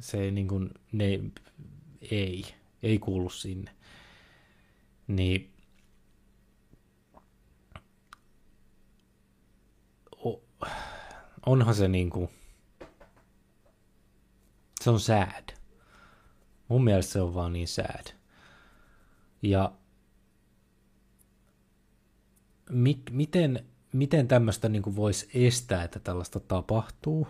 [0.00, 1.20] Se ei niin kuin, ne,
[2.10, 2.44] ei,
[2.82, 3.70] ei kuulu sinne.
[5.06, 5.50] Niin
[11.46, 12.30] onhan se niin kuin,
[14.80, 15.56] se on sad.
[16.68, 18.06] Mun mielestä se on vaan niin sad.
[19.42, 19.72] Ja
[22.70, 27.26] mi- miten, miten tämmöistä niin voisi estää, että tällaista tapahtuu?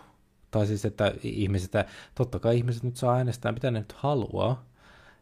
[0.50, 1.72] Tai siis, että ihmiset,
[2.14, 4.64] totta kai ihmiset nyt saa äänestää, mitä ne nyt haluaa.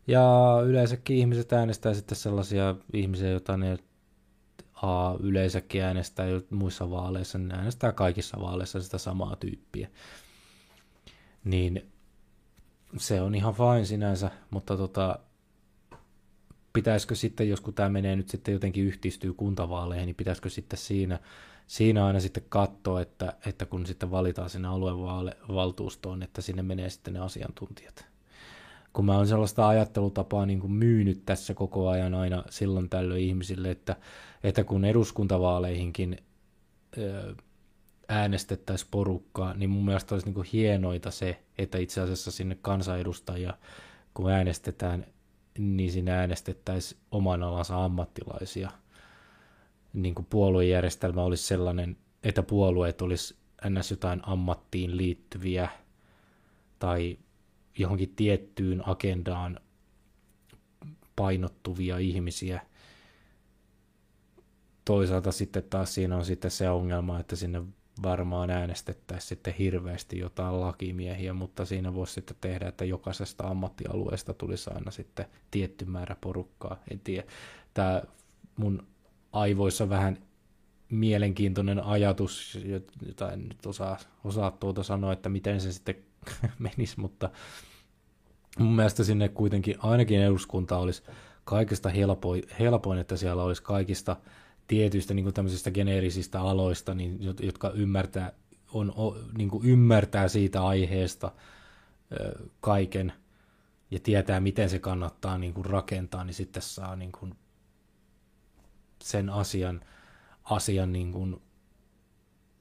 [0.07, 3.79] Ja yleensäkin ihmiset äänestää sitten sellaisia ihmisiä, joita ne
[4.75, 9.89] A yleensäkin äänestää muissa vaaleissa, niin äänestää kaikissa vaaleissa sitä samaa tyyppiä.
[11.45, 11.93] Niin
[12.97, 15.19] se on ihan fine sinänsä, mutta tota,
[16.73, 21.19] pitäisikö sitten, jos tämä menee nyt sitten jotenkin yhdistyy kuntavaaleihin, niin pitäisikö sitten siinä,
[21.67, 27.15] siinä aina sitten katsoa, että, että kun sitten valitaan sinne aluevaltuustoon, että sinne menee sitten
[27.15, 28.14] ne asiantuntijat.
[28.95, 33.71] Kun mä oon sellaista ajattelutapaa niin kuin myynyt tässä koko ajan aina silloin tällöin ihmisille,
[33.71, 33.97] että,
[34.43, 36.19] että kun eduskuntavaaleihinkin
[38.09, 43.55] äänestettäisiin porukkaa, niin mun mielestä olisi niin kuin hienoita se, että itse asiassa sinne kansanedustajia,
[44.15, 45.07] kun äänestetään,
[45.59, 48.71] niin sinne äänestettäisiin oman alansa ammattilaisia.
[49.93, 53.37] Niin kuin puoluejärjestelmä olisi sellainen, että puolueet olisi
[53.69, 53.91] ns.
[53.91, 55.69] jotain ammattiin liittyviä
[56.79, 57.19] tai
[57.79, 59.61] johonkin tiettyyn agendaan
[61.17, 62.61] painottuvia ihmisiä.
[64.85, 67.63] Toisaalta sitten taas siinä on sitten se ongelma, että sinne
[68.03, 74.71] varmaan äänestettäisiin sitten hirveästi jotain lakimiehiä, mutta siinä voisi sitten tehdä, että jokaisesta ammattialueesta tulisi
[74.75, 76.83] aina sitten tietty määrä porukkaa.
[76.91, 77.25] En tiedä.
[77.75, 78.03] Tämä
[78.57, 78.87] mun
[79.33, 80.19] aivoissa vähän
[80.91, 82.59] mielenkiintoinen ajatus,
[83.07, 85.97] jota en nyt osaa, osaa tuota sanoa, että miten se sitten
[86.59, 87.31] menisi, mutta
[88.59, 91.03] mun mielestä sinne kuitenkin ainakin eduskunta olisi
[91.45, 94.17] kaikista helpoin, helpoin että siellä olisi kaikista
[94.67, 98.33] tietyistä niin kuin tämmöisistä geneerisistä aloista, niin, jotka ymmärtää,
[98.73, 98.93] on,
[99.39, 101.33] niin kuin ymmärtää siitä aiheesta
[102.13, 103.13] ö, kaiken
[103.91, 107.35] ja tietää, miten se kannattaa niin kuin rakentaa, niin sitten saa niin kuin
[109.03, 109.81] sen asian,
[110.45, 111.43] asian niin kuin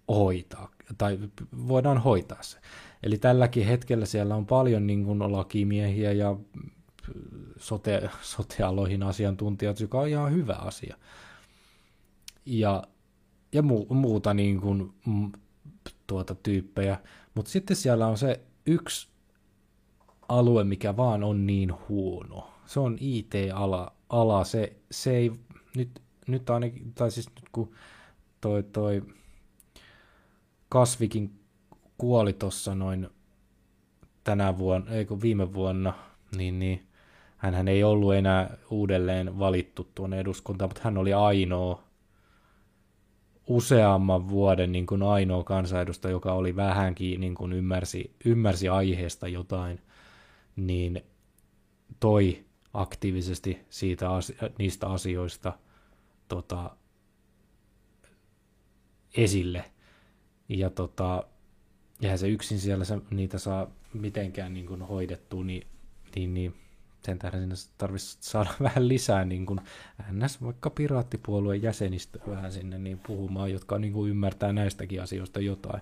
[0.07, 1.19] hoitaa, tai
[1.67, 2.57] voidaan hoitaa se.
[3.03, 6.35] Eli tälläkin hetkellä siellä on paljon niin kuin lakimiehiä ja
[7.57, 10.97] sote, sotealoihin asiantuntijat, joka on ihan hyvä asia
[12.45, 12.83] ja,
[13.51, 14.93] ja mu, muuta niin kuin,
[16.07, 16.99] tuota tyyppejä.
[17.35, 19.07] Mutta sitten siellä on se yksi
[20.29, 22.51] alue, mikä vaan on niin huono.
[22.65, 23.93] Se on IT-ala.
[24.09, 24.43] Ala.
[24.43, 25.31] Se, se ei
[25.75, 27.71] nyt, nyt ainakin, tai siis nyt kun
[28.41, 29.01] toi, toi
[30.69, 31.39] kasvikin
[31.97, 33.09] kuoli tuossa noin
[34.23, 35.93] tänä vuonna, ei kun viime vuonna,
[36.35, 36.87] niin, niin
[37.37, 41.83] hän ei ollut enää uudelleen valittu tuonne eduskuntaan, mutta hän oli ainoa
[43.47, 49.81] useamman vuoden niin kuin ainoa kansanedustaja, joka oli vähänkin niin kuin ymmärsi, ymmärsi aiheesta jotain,
[50.55, 51.01] niin
[51.99, 54.09] toi aktiivisesti siitä
[54.59, 55.53] niistä asioista
[56.27, 56.77] tota,
[59.17, 59.65] esille.
[60.49, 61.23] Ja tota,
[62.03, 65.67] eihän se yksin siellä se, niitä saa mitenkään niin kuin hoidettua, niin,
[66.15, 66.55] niin, niin
[67.05, 69.59] sen tähden sinne tarvitsisi saada vähän lisää niin kuin
[70.11, 75.81] NS vaikka piraattipuolueen jäsenistä vähän sinne niin puhumaan, jotka niin kuin ymmärtää näistäkin asioista jotain.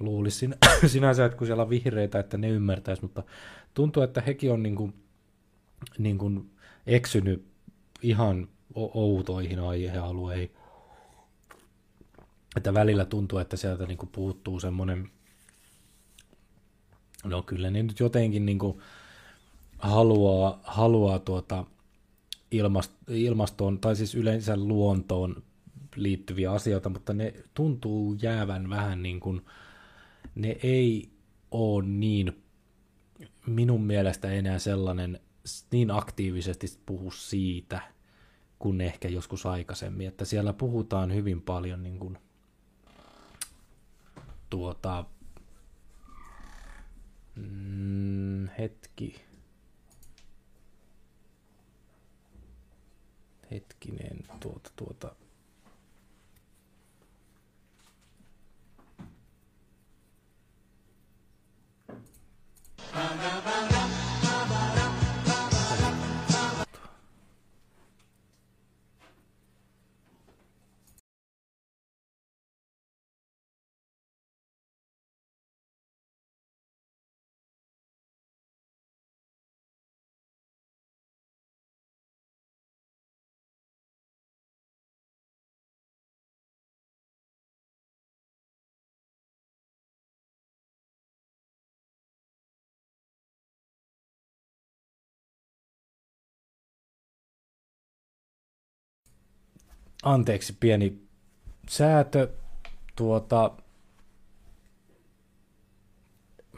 [0.00, 0.54] Luulisin
[0.86, 3.22] sinänsä, että kun siellä on vihreitä, että ne ymmärtäisi, mutta
[3.74, 4.94] tuntuu, että hekin on niin kuin,
[5.98, 6.50] niin kuin
[6.86, 7.44] eksynyt
[8.02, 10.50] ihan outoihin aihealueihin.
[12.56, 15.10] Että välillä tuntuu, että sieltä niin kuin puuttuu semmoinen,
[17.24, 18.78] no kyllä ne nyt jotenkin niin kuin,
[19.78, 21.64] haluaa, haluaa tuota
[23.08, 25.42] ilmastoon, tai siis yleensä luontoon
[25.96, 29.46] liittyviä asioita, mutta ne tuntuu jäävän vähän niin kuin,
[30.34, 31.10] ne ei
[31.50, 32.42] ole niin
[33.46, 35.20] minun mielestä enää sellainen,
[35.72, 37.80] niin aktiivisesti puhu siitä,
[38.58, 42.18] kuin ehkä joskus aikaisemmin, että siellä puhutaan hyvin paljon niin kuin,
[44.50, 45.04] tuota,
[47.38, 49.24] mm, hetki,
[53.50, 55.14] hetkinen, tuota, tuota,
[100.02, 101.02] anteeksi, pieni
[101.68, 102.28] säätö.
[102.96, 103.50] Tuota,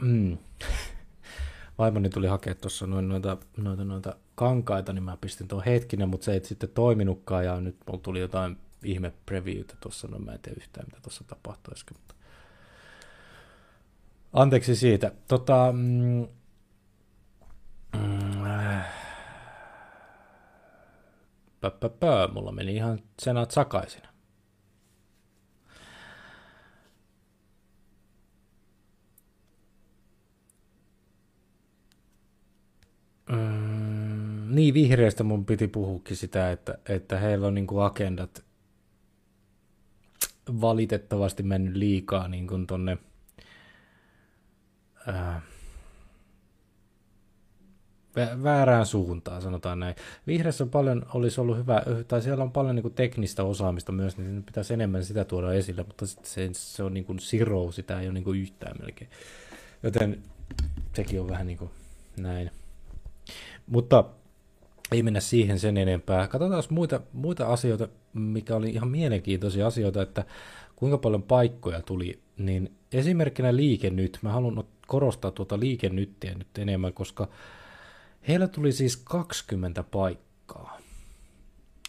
[0.01, 0.37] mm.
[1.77, 6.25] Vaimoni tuli hakea tuossa noin noita, noita, noita kankaita, niin mä pistin tuon hetkinen, mutta
[6.25, 10.39] se ei sitten toiminutkaan ja nyt mulla tuli jotain ihme previewtä tuossa, no mä en
[10.39, 12.15] tiedä yhtään mitä tuossa tapahtuisi, mutta
[14.33, 15.11] anteeksi siitä.
[15.27, 16.27] Tota, mm,
[17.97, 19.00] mm, äh
[21.61, 24.01] pö, pö, pö, mulla meni ihan senat sakaisin.
[33.31, 38.43] Mm, niin, vihreistä mun piti puhukin sitä, että, että heillä on niin kuin agendat
[40.61, 42.97] valitettavasti mennyt liikaa niin kuin tonne,
[45.09, 45.43] äh,
[48.43, 49.95] väärään suuntaan, sanotaan näin.
[50.27, 54.17] Vihreässä on paljon, olisi ollut hyvä, tai siellä on paljon niin kuin teknistä osaamista myös,
[54.17, 57.99] niin pitäisi enemmän sitä tuoda esille, mutta sitten se, se on niin kuin zero, sitä
[57.99, 59.09] ei ole niin kuin yhtään melkein.
[59.83, 60.23] Joten
[60.93, 61.71] sekin on vähän niin kuin
[62.17, 62.51] näin.
[63.67, 64.03] Mutta
[64.91, 66.27] ei mennä siihen sen enempää.
[66.27, 70.25] Katsotaan muita, muita asioita, mikä oli ihan mielenkiintoisia asioita, että
[70.75, 72.19] kuinka paljon paikkoja tuli.
[72.37, 74.19] Niin esimerkkinä liike nyt.
[74.21, 77.27] Mä haluan korostaa tuota liikennyttiä nyt enemmän, koska
[78.27, 80.79] Heillä tuli siis 20 paikkaa.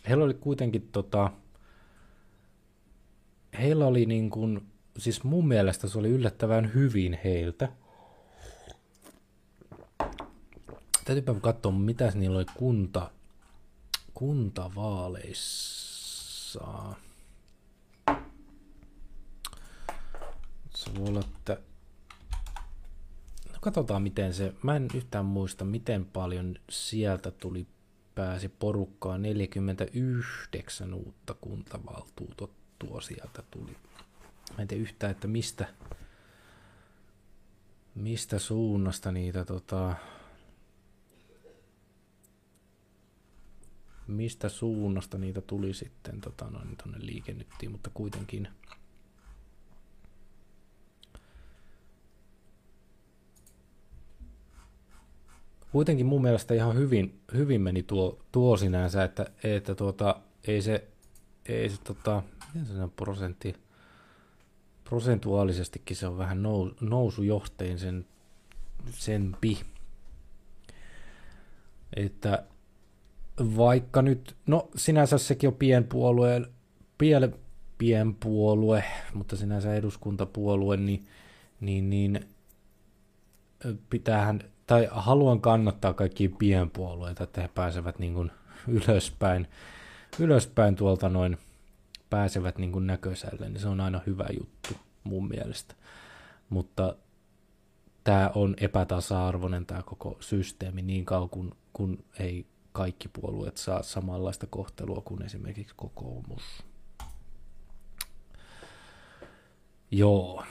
[0.09, 1.31] Heillä oli kuitenkin tota,
[3.59, 4.67] heillä oli niin kuin,
[4.99, 7.69] siis mun mielestä se oli yllättävän hyvin heiltä.
[11.05, 13.11] Täytyypä katsoa, mitä niillä oli kunta,
[14.15, 16.95] kuntavaaleissa.
[20.75, 21.59] Se voi olla, että
[23.63, 27.67] katsotaan miten se, mä en yhtään muista miten paljon sieltä tuli,
[28.15, 33.77] pääsi porukkaa, 49 uutta kuntavaltuutettua sieltä tuli.
[34.57, 35.69] Mä en tiedä yhtään, että mistä,
[37.95, 39.95] mistä suunnasta niitä tota,
[44.07, 48.49] mistä suunnasta niitä tuli sitten tota, noin, tonne liikennyttiin, mutta kuitenkin–
[55.73, 60.89] kuitenkin mun mielestä ihan hyvin, hyvin meni tuo, tuo sinänsä, että, että tuota, ei se,
[61.47, 62.23] ei se tota,
[62.65, 63.55] se prosentti,
[64.85, 68.07] prosentuaalisestikin se on vähän nous, nousujohteen sen,
[68.91, 69.61] sen pi.
[71.97, 72.45] Että
[73.57, 76.51] vaikka nyt, no sinänsä sekin on pienpuolue,
[76.99, 77.35] pien,
[77.79, 81.07] pienpuolue, mutta sinänsä eduskuntapuolue, niin,
[81.61, 82.29] niin, niin
[83.91, 88.31] pitäähän tai haluan kannattaa kaikkia pienpuolueita, että he pääsevät niin kuin
[88.69, 89.49] ylöspäin,
[90.19, 91.39] ylöspäin tuolta noin,
[92.11, 95.75] pääsevät niin kuin näköiselle, niin se on aina hyvä juttu mun mielestä.
[96.49, 96.97] Mutta
[98.05, 104.47] tämä on epätasa-arvoinen tämä koko systeemi niin kauan kun, kun ei kaikki puolueet saa samanlaista
[104.47, 106.43] kohtelua kuin esimerkiksi kokoomus.
[109.91, 110.45] Joo.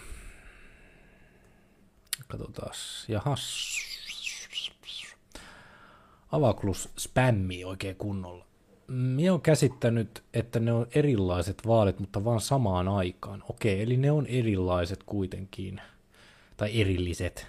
[2.28, 2.74] Katsotaan.
[3.08, 3.91] Jahas.
[6.32, 8.46] Avaklus spämmi oikein kunnolla.
[8.88, 13.44] Minä olen käsittänyt, että ne on erilaiset vaalit, mutta vaan samaan aikaan.
[13.50, 15.82] Okei, eli ne on erilaiset kuitenkin.
[16.58, 17.48] Tai erilliset.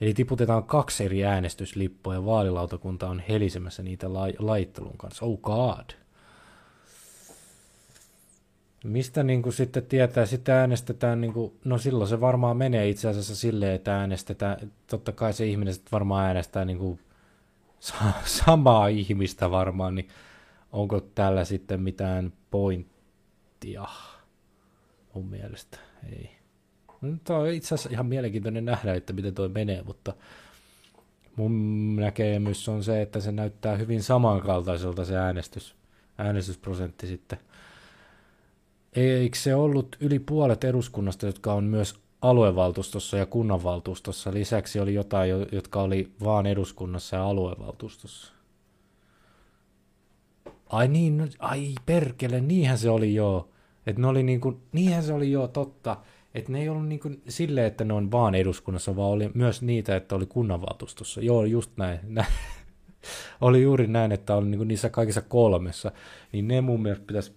[0.00, 5.24] Eli tiputetaan kaksi eri äänestyslippua ja vaalilautakunta on helisemässä niitä lai- laittelun kanssa.
[5.24, 5.90] Oh god.
[8.84, 13.08] Mistä niin kuin sitten tietää, sitten äänestetään, niin kuin, no silloin se varmaan menee itse
[13.08, 17.00] asiassa silleen, että äänestetään, totta kai se ihminen varmaan äänestää niin kuin
[18.24, 20.08] samaa ihmistä varmaan, niin
[20.72, 23.84] onko tällä sitten mitään pointtia?
[25.14, 25.78] Mun mielestä
[26.12, 26.30] ei.
[27.24, 30.14] Tämä on itse asiassa ihan mielenkiintoinen nähdä, että miten toi menee, mutta
[31.36, 35.74] mun näkemys on se, että se näyttää hyvin samankaltaiselta se äänestys,
[36.18, 37.38] äänestysprosentti sitten.
[38.92, 44.34] Eikö se ollut yli puolet eduskunnasta, jotka on myös aluevaltuustossa ja kunnanvaltuustossa?
[44.34, 48.32] Lisäksi oli jotain, jotka oli vaan eduskunnassa ja aluevaltuustossa.
[50.66, 53.48] Ai niin, no, ai perkele, niinhän se oli joo.
[53.86, 55.96] Että ne oli niin kuin, niinhän se oli joo totta.
[56.34, 59.62] Että ne ei ollut niin kuin silleen, että ne on vaan eduskunnassa, vaan oli myös
[59.62, 61.20] niitä, että oli kunnanvaltuustossa.
[61.20, 61.98] Joo, just näin.
[62.14, 62.32] näin.
[63.40, 65.92] oli juuri näin, että oli niin kuin niissä kaikissa kolmessa.
[66.32, 67.32] Niin ne mun mielestä pitäisi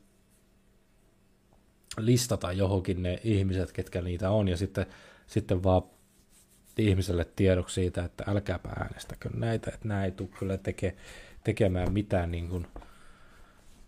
[1.97, 4.85] listata johonkin ne ihmiset, ketkä niitä on, ja sitten,
[5.27, 5.83] sitten vaan
[6.77, 10.95] ihmiselle tiedoksi siitä, että älkääpä äänestäkö näitä, että nämä ei tule kyllä teke,
[11.43, 12.67] tekemään mitään, niin kuin,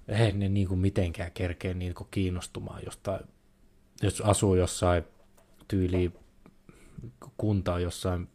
[0.08, 3.26] ei ne niin kuin mitenkään kerkeä niin kuin kiinnostumaan jostain,
[4.02, 5.04] jos asuu jossain
[5.68, 6.14] tyyliin
[7.38, 8.30] kuntaa jossain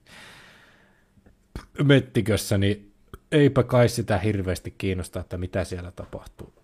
[1.84, 2.92] mettikössä, niin
[3.32, 6.55] eipä kai sitä hirveästi kiinnosta, että mitä siellä tapahtuu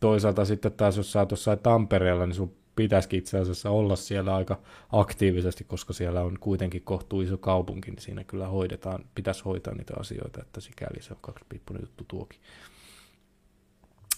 [0.00, 4.34] toisaalta sitten taas, jos sä oot jossain Tampereella, niin sun pitäisikin itse asiassa olla siellä
[4.34, 4.58] aika
[4.92, 9.94] aktiivisesti, koska siellä on kuitenkin kohtuu iso kaupunki, niin siinä kyllä hoidetaan, pitäisi hoitaa niitä
[10.00, 12.40] asioita, että sikäli se on kaksipiippunen juttu tuokin.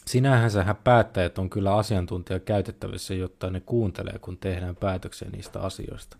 [0.07, 6.16] Sinähän sähän päättäjät on kyllä asiantuntija käytettävissä, jotta ne kuuntelee, kun tehdään päätöksiä niistä asioista.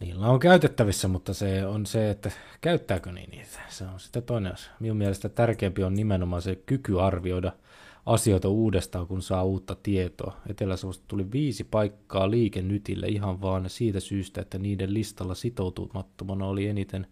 [0.00, 3.58] Niillä on käytettävissä, mutta se on se, että käyttääkö niin niitä.
[3.68, 4.72] Se on sitten toinen asia.
[4.80, 7.52] Minun mielestä tärkeämpi on nimenomaan se kyky arvioida–
[8.06, 10.36] asioita uudestaan, kun saa uutta tietoa.
[10.46, 10.74] etelä
[11.08, 17.06] tuli viisi paikkaa liikennytille ihan vaan siitä syystä, että niiden listalla sitoutumattomana oli eniten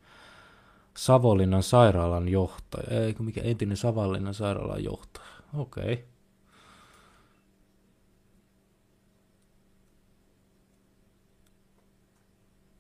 [0.97, 5.27] Savonlinnan sairaalan johtaja, eikö mikä entinen Savonlinnan sairaalan johtaja.
[5.55, 5.93] Okei.
[5.93, 6.05] Okay.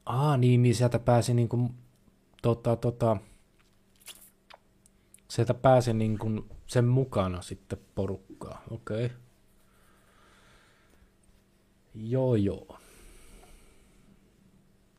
[0.06, 1.70] Ah, niin, niin sieltä pääsi niinku,
[2.42, 3.16] tota, tota,
[5.28, 8.62] sieltä pääsi niinku sen mukana sitten porukkaa.
[8.70, 9.07] Okei.
[9.07, 9.18] Okay.
[11.95, 12.79] Joo, joo.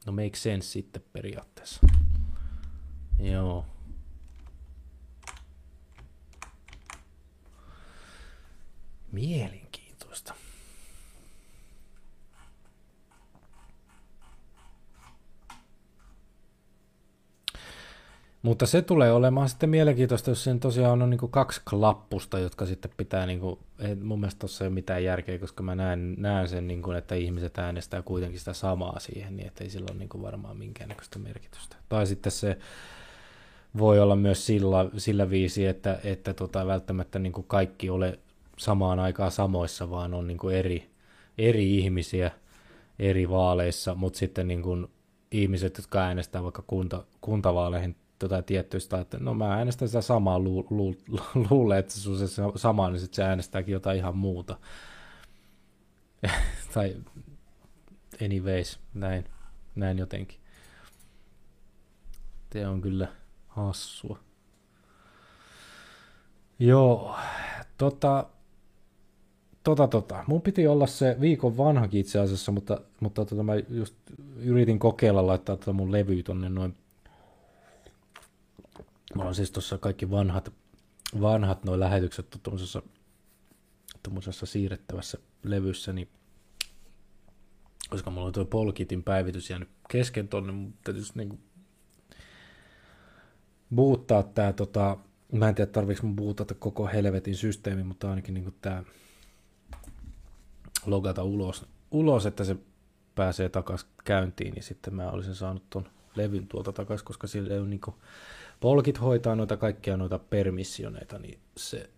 [0.06, 1.82] No make sense sitten periaatteessa.
[3.20, 3.66] Joo.
[9.12, 10.34] Mielenkiintoista.
[18.44, 22.66] Mutta se tulee olemaan sitten mielenkiintoista, jos siinä tosiaan on niin kuin kaksi klappusta, jotka
[22.66, 26.16] sitten pitää, niin kuin, ei, mun mielestä tuossa ei ole mitään järkeä, koska mä näen,
[26.18, 29.88] näen sen, niin kuin, että ihmiset äänestää kuitenkin sitä samaa siihen, niin että ei sillä
[29.92, 31.76] ole niin kuin varmaan minkäännäköistä merkitystä.
[31.90, 32.58] Tai sitten se
[33.78, 38.20] voi olla myös sillä, sillä viisi, että, että tota, välttämättä niin kuin kaikki ole
[38.58, 40.90] samaan aikaan samoissa, vaan on niin kuin eri,
[41.38, 42.32] eri ihmisiä
[43.00, 44.88] eri vaaleissa, mutta sitten niin kuin
[45.32, 47.96] ihmiset, jotka äänestää vaikka kunta, kuntavaaleihin
[48.26, 50.96] jotain tiettyistä, että no mä äänestän sitä samaa, lu, lu,
[51.50, 54.58] luulee, että se on se sama, niin sitten se äänestääkin jotain ihan muuta.
[56.74, 56.96] tai
[58.26, 59.26] anyways, näin,
[59.76, 60.40] näin jotenkin.
[62.50, 63.08] Te on kyllä
[63.48, 64.20] hassua.
[66.60, 67.16] Joo,
[67.78, 68.26] tota,
[69.64, 70.24] tota, tota.
[70.28, 73.96] Mun piti olla se viikon vanhakin itse asiassa, mutta, mutta tota, mä just
[74.36, 76.76] yritin kokeilla laittaa tota mun levy tonne noin
[79.16, 80.54] Mulla on siis tuossa kaikki vanhat,
[81.22, 82.82] vanhat nuo lähetykset tuommoisessa,
[84.04, 86.10] tuommoisessa siirrettävässä levyssä, niin
[87.90, 91.40] koska mulla on tuo Polkitin päivitys jäänyt kesken tonne, mutta täytyisi niinku
[93.76, 94.98] buuttaa tää tota,
[95.32, 98.84] mä en tiedä tarviiko mun buutata koko helvetin systeemi, mutta ainakin niinku tää
[100.86, 102.56] logata ulos, ulos, että se
[103.16, 107.60] pääsee takaisin käyntiin, niin sitten mä olisin saanut ton levyn tuolta takaisin, koska sillä ei
[107.60, 107.96] ole niinku
[108.64, 111.90] polkit hoitaa noita kaikkia noita permissioneita, niin se,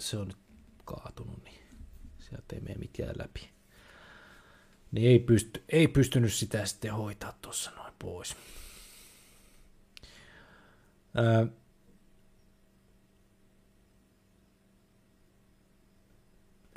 [0.00, 0.36] se on nyt
[0.84, 1.60] kaatunut, niin
[2.18, 3.50] sieltä ei mene mitään läpi.
[4.92, 8.36] Niin ei, pysty, ei pystynyt sitä sitten hoitaa tuossa noin pois.
[11.14, 11.46] Ää,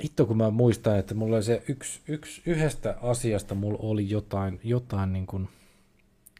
[0.02, 4.60] hitto kun mä muistan, että mulla oli se yksi, yksi yhdestä asiasta mulla oli jotain,
[4.64, 5.48] jotain niin kuin,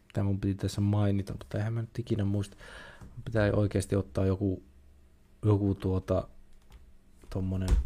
[0.06, 2.56] mitä mun piti tässä mainita, mutta eihän mä nyt ikinä muista
[3.24, 4.62] pitää oikeasti ottaa joku,
[5.44, 6.28] joku tuota,
[7.30, 7.76] tommonen,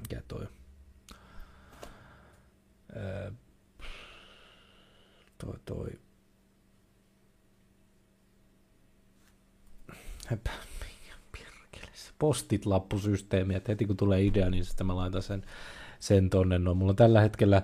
[0.00, 0.48] mikä toi,
[2.96, 3.30] öö,
[5.38, 5.90] toi, toi,
[10.26, 10.50] Höpä,
[12.20, 15.42] postit lappusysteemi, että heti kun tulee idea, niin sitten mä laitan sen,
[16.00, 16.58] sen tonne.
[16.58, 17.62] No, mulla on tällä hetkellä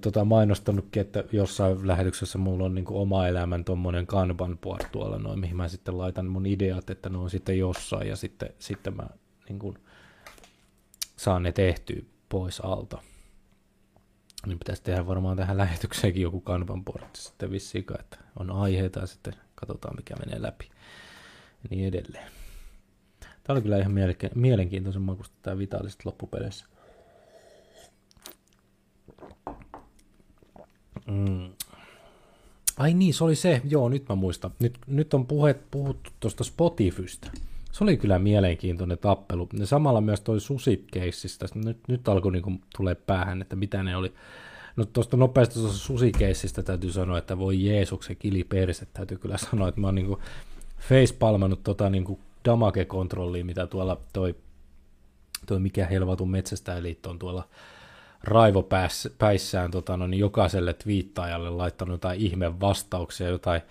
[0.00, 5.18] tota, mainostanutkin, että jossain lähetyksessä mulla on niin kuin oma elämän tuommoinen kanban board tuolla
[5.18, 8.96] noin, mihin mä sitten laitan mun ideat, että ne on sitten jossain ja sitten, sitten
[8.96, 9.06] mä
[9.48, 9.78] niin kuin,
[11.16, 12.98] saan ne tehtyä pois alta.
[14.46, 19.06] Niin pitäisi tehdä varmaan tähän lähetykseenkin joku kanban board sitten vissiin, että on aiheita ja
[19.06, 20.70] sitten katsotaan mikä menee läpi
[21.62, 22.30] ja niin edelleen.
[23.20, 23.92] Tämä oli kyllä ihan
[24.34, 26.66] mielenkiintoisen makusta tämä vitaaliset loppupeleissä.
[32.76, 33.62] Ai niin, se oli se.
[33.64, 34.50] Joo, nyt mä muistan.
[34.58, 37.30] Nyt, nyt on puhe, puhuttu tuosta Spotifysta.
[37.72, 39.48] Se oli kyllä mielenkiintoinen tappelu.
[39.52, 41.46] Ja samalla myös toi susikeissistä.
[41.54, 44.12] Nyt, nyt alkoi niinku tulee päähän, että mitä ne oli.
[44.76, 48.86] No tuosta nopeasti tuosta susikeissistä täytyy sanoa, että voi Jeesuksen kili perse.
[48.92, 50.18] Täytyy kyllä sanoa, että mä oon niinku
[50.78, 54.34] facepalmannut tota niinku damage-kontrollia, mitä tuolla toi,
[55.46, 57.48] toi mikä helvatun metsästäjäliitto on tuolla
[58.24, 63.62] raivopäissään tota, no, niin jokaiselle twiittaajalle laittanut jotain ihme vastauksia, jotain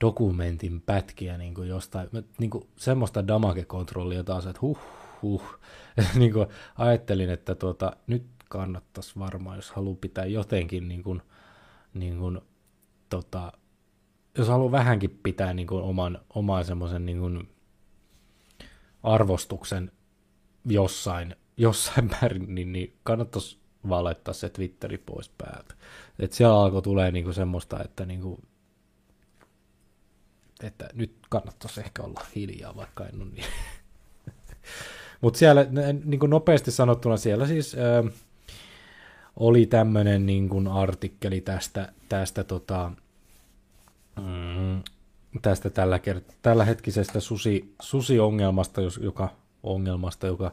[0.00, 4.78] dokumentin pätkiä niin kuin jostain, niin kuin semmoista damage-kontrollia taas, että huh,
[5.22, 5.42] huh.
[6.18, 6.46] niin kuin
[6.78, 11.22] ajattelin, että tuota, nyt kannattaisi varmaan, jos haluaa pitää jotenkin niin kuin,
[11.94, 12.40] niin kuin,
[13.08, 13.52] tota,
[14.38, 17.48] jos haluaa vähänkin pitää niin kuin oman, oman semmoisen niin kuin
[19.02, 19.92] arvostuksen
[20.64, 25.74] jossain, jossain määrin, niin, niin kannattaisi vaan laittaa se Twitteri pois päältä.
[26.18, 28.40] Et siellä alkoi tulee niinku semmoista, että, niinku,
[30.62, 33.44] että nyt kannattaisi ehkä olla hiljaa, vaikka en ole niin.
[35.20, 35.66] Mutta siellä
[36.04, 38.10] niin kuin nopeasti sanottuna siellä siis ö,
[39.36, 42.92] oli tämmöinen niin kuin artikkeli tästä, tästä, tota,
[44.16, 44.82] mm,
[45.42, 49.28] tästä tällä, kert- tällä hetkisestä susi, susiongelmasta, joka,
[49.62, 50.52] ongelmasta, joka,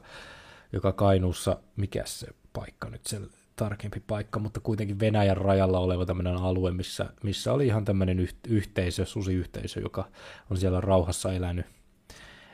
[0.74, 2.28] joka Kainuussa, mikä se
[2.58, 3.22] paikka nyt se
[3.56, 9.06] tarkempi paikka, mutta kuitenkin Venäjän rajalla oleva tämmöinen alue, missä, missä oli ihan tämmöinen yhteisö,
[9.06, 10.08] susiyhteisö, joka
[10.50, 11.66] on siellä rauhassa elänyt,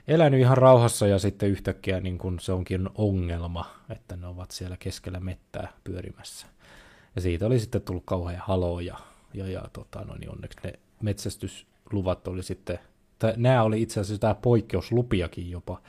[0.08, 4.78] elänyt ihan rauhassa ja sitten yhtäkkiä niin kun se onkin ongelma, että ne ovat siellä
[4.78, 6.48] keskellä mettää pyörimässä.
[7.16, 8.98] Ja siitä oli sitten tullut kauhean haloo ja,
[9.34, 12.80] ja, ja tota, no niin onneksi ne metsästysluvat oli sitten,
[13.20, 15.82] tai nämä oli itse asiassa tämä poikkeuslupiakin jopa,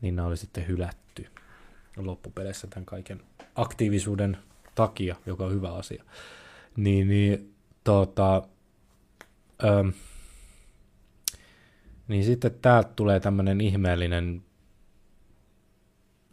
[0.00, 1.26] niin nämä oli sitten hylätty
[1.96, 3.20] loppupeleissä tämän kaiken
[3.54, 4.38] aktiivisuuden
[4.74, 6.04] takia, joka on hyvä asia.
[6.76, 8.42] Niin, niin, tota,
[9.64, 9.88] ähm,
[12.08, 14.42] niin sitten täältä tulee tämmöinen ihmeellinen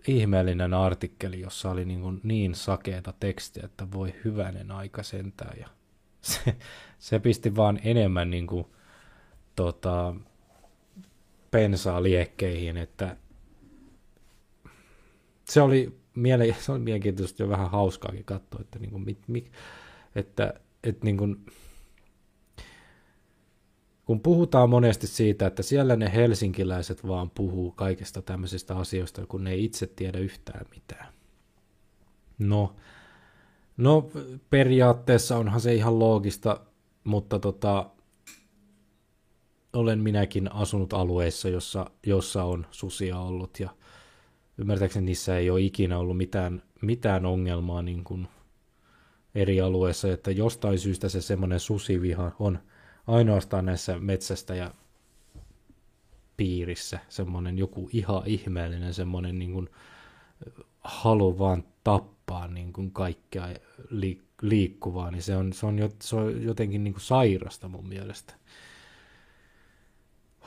[0.07, 5.59] ihmeellinen artikkeli, jossa oli niin, kuin niin sakeeta tekstiä, että voi hyvänen aika sentään.
[5.59, 5.67] Ja
[6.22, 6.55] se,
[6.99, 8.65] se pisti vaan enemmän niin kuin,
[9.55, 10.15] tota,
[11.51, 13.17] pensaa liekkeihin, että
[15.45, 19.51] se oli miele, se on mielenkiintoista jo vähän hauskaakin katsoa, että, niin kuin, mit, mit,
[20.15, 20.53] että,
[20.84, 21.45] että niin kuin,
[24.05, 29.51] kun puhutaan monesti siitä, että siellä ne helsinkiläiset vaan puhuu kaikista tämmöisistä asioista, kun ne
[29.51, 31.13] ei itse tiedä yhtään mitään.
[32.39, 32.76] No,
[33.78, 34.09] no
[34.49, 36.61] periaatteessa onhan se ihan loogista,
[37.03, 37.89] mutta tota,
[39.74, 43.70] olen minäkin asunut alueissa, jossa, jossa on susia ollut ja
[44.60, 48.28] ymmärtääkseni niissä ei ole ikinä ollut mitään, mitään ongelmaa niin kuin
[49.36, 52.60] eri alueissa, että jostain syystä se semmoinen susiviha on
[53.07, 54.74] ainoastaan näissä metsästä ja
[56.38, 59.70] piirissä semmoinen joku ihan ihmeellinen semmoinen niin kuin
[60.80, 63.47] halu vaan tappaa niin kuin kaikkea
[64.41, 68.34] liikkuvaa, niin se on, se on, se on jotenkin niin kuin sairasta mun mielestä.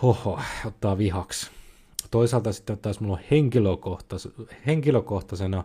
[0.02, 1.50] Hoho, ottaa vihaksi
[2.12, 4.28] toisaalta sitten taas mulla on henkilökohtais,
[4.66, 5.64] henkilökohtaisena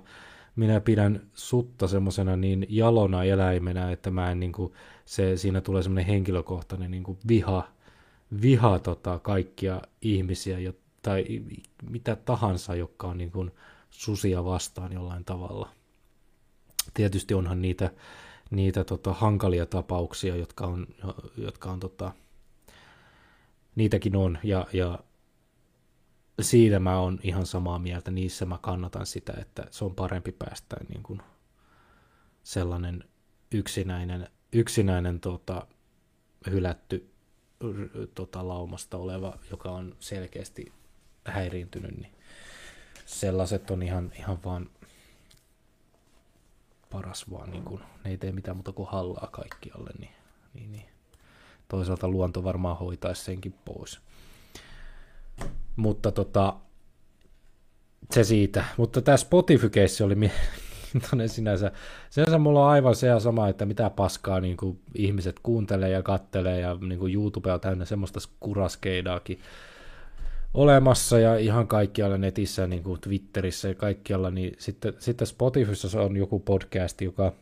[0.55, 4.73] minä pidän sutta semmoisena niin jalona eläimenä, että mä en niin kuin,
[5.05, 7.67] se, siinä tulee semmoinen henkilökohtainen niin kuin viha,
[8.41, 11.25] viha tota, kaikkia ihmisiä jo, tai
[11.89, 13.51] mitä tahansa, jotka on niin kuin
[13.89, 15.69] susia vastaan jollain tavalla.
[16.93, 17.91] Tietysti onhan niitä,
[18.51, 20.87] niitä tota, hankalia tapauksia, jotka on,
[21.37, 22.11] jotka on tota,
[23.75, 24.99] niitäkin on, ja, ja
[26.41, 30.75] siinä mä oon ihan samaa mieltä, niissä mä kannatan sitä, että se on parempi päästä
[30.89, 31.21] niin kuin
[32.43, 33.03] sellainen
[33.51, 35.67] yksinäinen, yksinäinen tota,
[36.49, 37.09] hylätty
[38.15, 40.73] tota, laumasta oleva, joka on selkeästi
[41.25, 42.13] häiriintynyt, niin
[43.05, 44.69] sellaiset on ihan, ihan vaan
[46.91, 50.11] paras vaan, niin kuin, ne ei tee mitään muuta kuin hallaa kaikkialle, niin,
[50.53, 50.85] niin, niin.
[51.67, 53.99] toisaalta luonto varmaan hoitaisi senkin pois.
[55.77, 56.53] Mutta tota,
[58.13, 58.65] se siitä.
[58.77, 61.71] Mutta tämä Spotify-keissi oli mielenkiintoinen sinänsä.
[62.09, 66.03] Sinänsä mulla on aivan se ja sama, että mitä paskaa niin kuin ihmiset kuuntelee ja
[66.03, 69.39] kattelee ja niin kuin YouTube on täynnä semmoista kuraskeidaakin
[70.53, 76.17] olemassa ja ihan kaikkialla netissä, niin kuin Twitterissä ja kaikkialla, niin sitten, sitten Spotifyssa on
[76.17, 77.33] joku podcast, joka,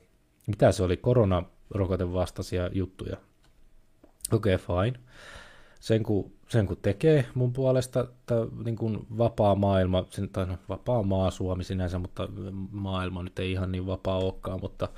[0.47, 3.17] mitä se oli, koronarokoten vastaisia juttuja.
[4.31, 4.99] Okei, okay, fine.
[5.79, 11.03] Sen kun, sen kun tekee mun puolesta, tai niin kuin vapaa maailma, tai no, vapaa
[11.03, 12.29] maa Suomi sinänsä, mutta
[12.71, 14.89] maailma nyt ei ihan niin vapaa olekaan, mutta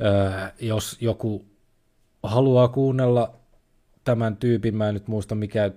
[0.00, 1.46] ää, jos joku
[2.22, 3.34] haluaa kuunnella
[4.04, 5.70] tämän tyypin, mä en nyt muista mikä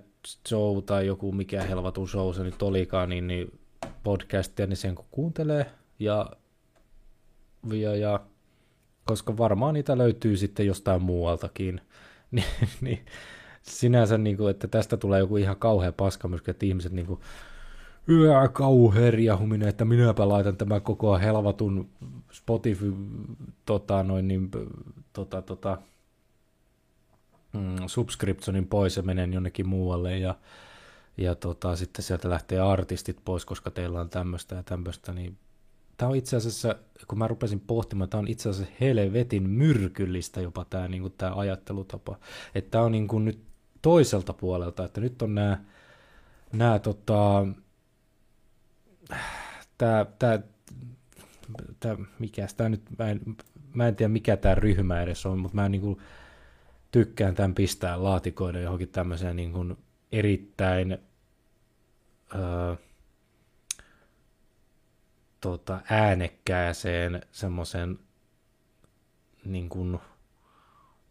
[0.48, 3.60] show tai joku mikä helvatun show se nyt olikaan, niin, niin
[4.04, 5.66] podcastia, niin sen kun kuuntelee
[6.00, 6.30] ja,
[7.74, 8.20] ja, ja
[9.06, 11.82] koska varmaan niitä löytyy sitten jostain muualtakin,
[12.32, 12.46] niin,
[12.82, 13.06] niin
[13.64, 17.20] sinänsä, niin kuin, että tästä tulee joku ihan kauhea paska myös, että ihmiset niin kuin,
[18.10, 21.90] yö kauhea riahuminen, että minäpä laitan tämän koko helvatun
[22.32, 22.94] Spotify
[23.66, 24.52] tota, noin, niin,
[25.14, 25.78] tota, tota,
[27.54, 30.36] mm, subscriptionin pois ja menen jonnekin muualle ja,
[31.18, 35.38] ja tota, sitten sieltä lähtee artistit pois, koska teillä on tämmöistä ja tämmöistä, niin
[35.98, 36.76] tämä on itse asiassa,
[37.08, 41.36] kun mä rupesin pohtimaan, tämä on itse asiassa helvetin myrkyllistä jopa tämä, niin kuin, tämä
[41.36, 42.20] ajattelutapa.
[42.56, 43.53] Että tämä on niin kuin nyt
[43.84, 45.58] toiselta puolelta, että nyt on nämä,
[46.54, 47.48] nämä tota,
[49.78, 50.40] tämä, tämä,
[51.80, 53.22] tämä, mikä tämä nyt, mä en,
[53.74, 55.98] mä en tiedä mikä tämä ryhmä edes on, mutta mä niin kuin,
[56.92, 59.78] tykkään tämän pistää laatikoiden johonkin tämmöiseen niin kuin
[60.12, 60.98] erittäin
[62.36, 62.76] öö,
[65.42, 68.00] tota, äänekkääseen semmoisen
[69.46, 70.00] niin kuin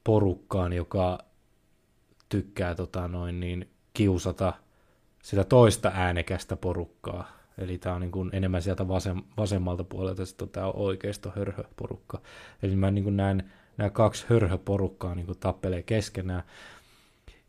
[0.04, 1.18] porukkaan, joka
[2.32, 4.52] tykkää tota noin, niin kiusata
[5.22, 7.28] sitä toista äänekästä porukkaa.
[7.58, 12.20] Eli tämä on niin kuin enemmän sieltä vasem, vasemmalta puolelta sitten tämä oikeisto hörhöporukka.
[12.62, 16.42] Eli mä niin kuin näen nämä kaksi hörhöporukkaa niin tappelee keskenään,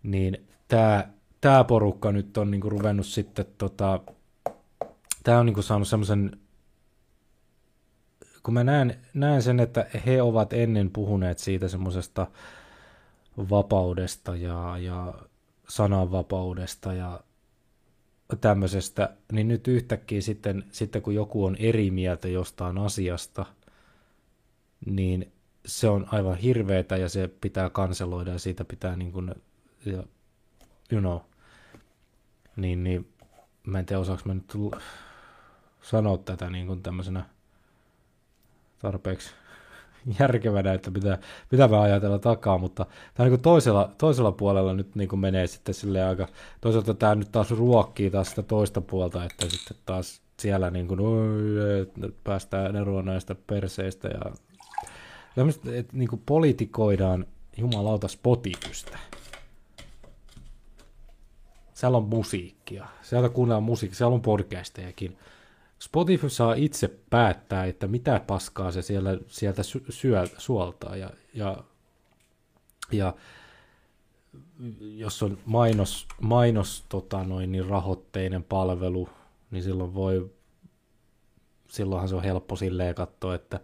[0.04, 1.08] niin tämä,
[1.42, 4.00] tämä porukka nyt on niin kuin ruvennut sitten, tota,
[5.24, 6.40] tämä on niin kuin saanut semmoisen,
[8.44, 12.28] kun mä näen, näen sen, että he ovat ennen puhuneet siitä semmoisesta
[13.38, 15.14] vapaudesta ja, ja
[15.70, 17.20] sananvapaudesta ja
[18.42, 23.46] tämmöisestä, niin nyt yhtäkkiä sitten, sitten kun joku on eri mieltä jostain asiasta,
[24.86, 25.32] niin
[25.66, 29.36] se on aivan hirveetä ja se pitää kanseloida ja siitä pitää niin kuin,
[29.86, 30.04] ja,
[30.92, 31.20] you know,
[32.56, 33.14] niin, niin
[33.68, 34.54] mä en tiedä osaako mä nyt
[35.82, 37.26] sanoa tätä niin kuin tämmöisenä
[38.80, 39.30] tarpeeksi
[40.20, 41.18] järkevänä, että pitää,
[41.50, 45.76] pitää vähän ajatella takaa, mutta tämä niin toisella, toisella puolella nyt niin kuin menee sitten
[45.76, 46.28] sille aika,
[46.62, 51.00] toisaalta tämä nyt taas ruokkii taas sitä toista puolta, että sitten taas siellä niin kuin,
[51.00, 54.32] oi, päästään eroon näistä perseistä ja
[55.36, 57.26] Tämmöistä, että niin politikoidaan
[57.58, 58.98] jumalauta Spotifystä.
[61.74, 65.18] Siellä on musiikkia, siellä kuunnellaan musiikkia, siellä on podcastejakin.
[65.84, 70.96] Spotify saa itse päättää, että mitä paskaa se siellä, sieltä syö, suoltaa.
[70.96, 71.64] Ja, ja,
[72.92, 73.14] ja
[74.80, 79.10] jos on mainos, mainos tota noin, niin rahoitteinen palvelu,
[79.52, 80.32] niin silloin voi,
[81.68, 83.60] silloinhan se on helppo silleen katsoa, että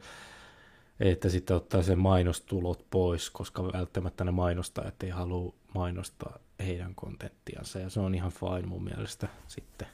[1.00, 7.80] että sitten ottaa sen mainostulot pois, koska välttämättä ne mainostajat ei halua mainostaa heidän kontenttiansa,
[7.80, 9.88] ja se on ihan fine mun mielestä sitten,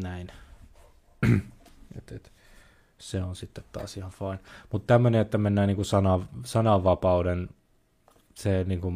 [0.00, 0.28] näin.
[1.98, 2.32] et, et,
[2.98, 4.40] se on sitten taas ihan fine.
[4.72, 7.48] Mutta tämmöinen, että mennään niinku sana, sananvapauden,
[8.34, 8.92] se niinku,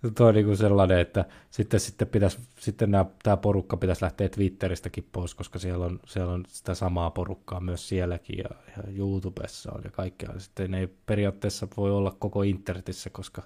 [0.16, 4.28] Tuo on niin kuin sellainen, että sitten, sitten, pitäisi, sitten nämä, tämä porukka pitäisi lähteä
[4.28, 9.72] Twitteristäkin pois, koska siellä on, siellä on sitä samaa porukkaa myös sielläkin ja, ja YouTubessa
[9.72, 10.38] on ja kaikkea.
[10.38, 13.42] Sitten ne ei periaatteessa voi olla koko internetissä, koska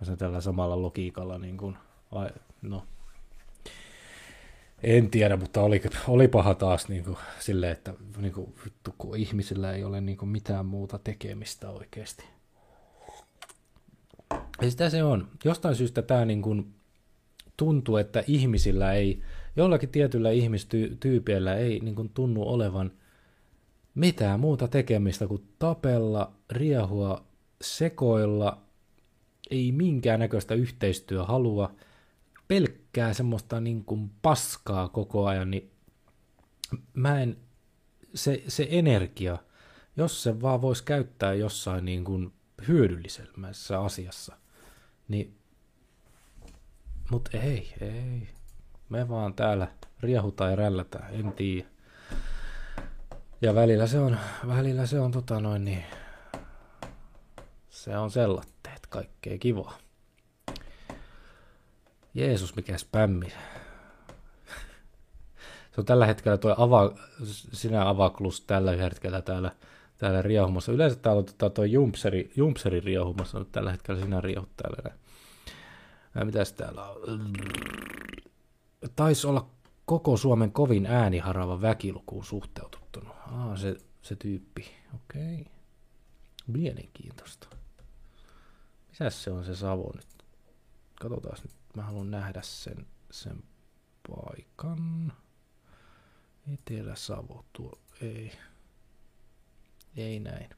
[0.00, 1.76] jos tällä samalla logiikalla, niin kuin,
[2.62, 2.86] no,
[4.82, 9.16] en tiedä, mutta oli, oli paha taas niin kuin, silleen, että niin kuin, vittu, kun
[9.16, 12.24] ihmisillä ei ole niin kuin, mitään muuta tekemistä oikeasti.
[14.62, 15.28] Ja sitä se on.
[15.44, 16.74] Jostain syystä tämä niin kuin
[17.56, 19.22] tuntuu, että ihmisillä ei,
[19.56, 22.92] jollakin tietyllä ihmistyypeillä ei niin kuin tunnu olevan
[23.94, 27.24] mitään muuta tekemistä kuin tapella, riehua,
[27.62, 28.58] sekoilla,
[29.50, 31.74] ei minkään näköistä yhteistyöhalua,
[32.48, 35.70] pelkkää semmoista niin kuin paskaa koko ajan, niin
[36.94, 37.36] mä en,
[38.14, 39.38] se, se energia,
[39.96, 42.32] jos se vaan voisi käyttää jossain niin kuin
[42.68, 44.36] hyödyllisemmässä asiassa–
[45.08, 45.38] niin
[47.10, 48.28] Mut ei, ei.
[48.88, 49.68] Me vaan täällä
[50.00, 51.68] riehutaan ja rällätään, en tiedä.
[53.42, 54.18] Ja välillä se on,
[54.48, 55.84] välillä se on tota noin niin,
[57.70, 59.78] se on sellatteet, kaikkea kivaa.
[62.14, 63.32] Jeesus, mikä spämmi.
[65.72, 66.94] Se on tällä hetkellä tuo ava,
[67.52, 69.52] sinä avaklus tällä hetkellä täällä,
[69.98, 70.72] täällä riehumassa.
[70.72, 74.96] Yleensä täällä on tota, tuo jumpseri, jumpseri riehumassa, mutta tällä hetkellä sinä riehut täällä.
[76.14, 77.32] Ja mitäs täällä on?
[78.96, 79.50] Taisi olla
[79.84, 83.10] koko Suomen kovin ääniharava väkilukuun suhteutettuna.
[83.10, 84.70] Aa, se, se tyyppi.
[84.94, 85.40] Okei.
[85.40, 85.52] Okay.
[86.46, 87.48] Mielenkiintoista.
[88.90, 90.06] Mitäs se on se Savo nyt?
[91.00, 91.57] Katsotaan nyt.
[91.74, 93.42] Mä haluan nähdä sen, sen
[94.08, 95.12] paikan.
[96.54, 97.78] Etelä-Savo tuo.
[98.00, 98.32] Ei.
[99.96, 100.57] Ei näin.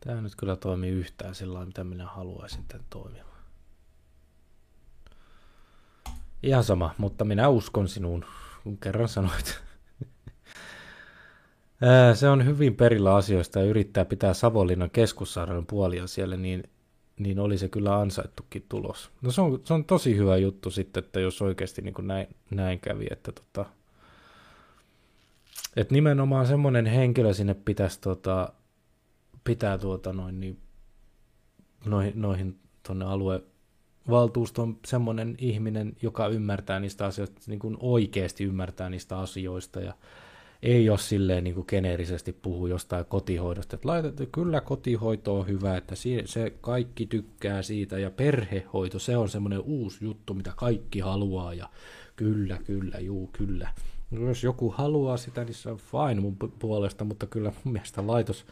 [0.00, 3.30] Tämä nyt kyllä toimii yhtään sillä mitä minä haluaisin tämän toimimaan.
[6.42, 8.24] Ihan sama, mutta minä uskon sinuun,
[8.62, 9.54] kun kerran sanoit.
[12.14, 16.62] Se on hyvin perillä asioista ja yrittää pitää Savonlinnan keskussairaalan puolia siellä, niin,
[17.18, 19.10] niin oli se kyllä ansaittukin tulos.
[19.22, 22.26] No se on, se on tosi hyvä juttu sitten, että jos oikeasti niin kuin näin,
[22.50, 23.66] näin kävi, että tota,
[25.76, 28.52] että nimenomaan semmoinen henkilö sinne pitäisi tota,
[29.44, 30.58] pitää tuota noin, niin,
[31.84, 33.42] noihin, noihin tuonne alue
[34.10, 39.94] valtuuston semmoinen ihminen, joka ymmärtää niistä asioista, niin kuin oikeasti ymmärtää niistä asioista ja
[40.62, 45.76] ei ole silleen niin kuin geneerisesti puhu jostain kotihoidosta, että laitat, kyllä kotihoito on hyvä,
[45.76, 51.54] että se kaikki tykkää siitä ja perhehoito, se on semmoinen uusi juttu, mitä kaikki haluaa
[51.54, 51.68] ja
[52.16, 53.72] kyllä, kyllä, juu, kyllä.
[54.10, 58.46] Jos joku haluaa sitä, niin se on fine mun puolesta, mutta kyllä mun mielestä laitos,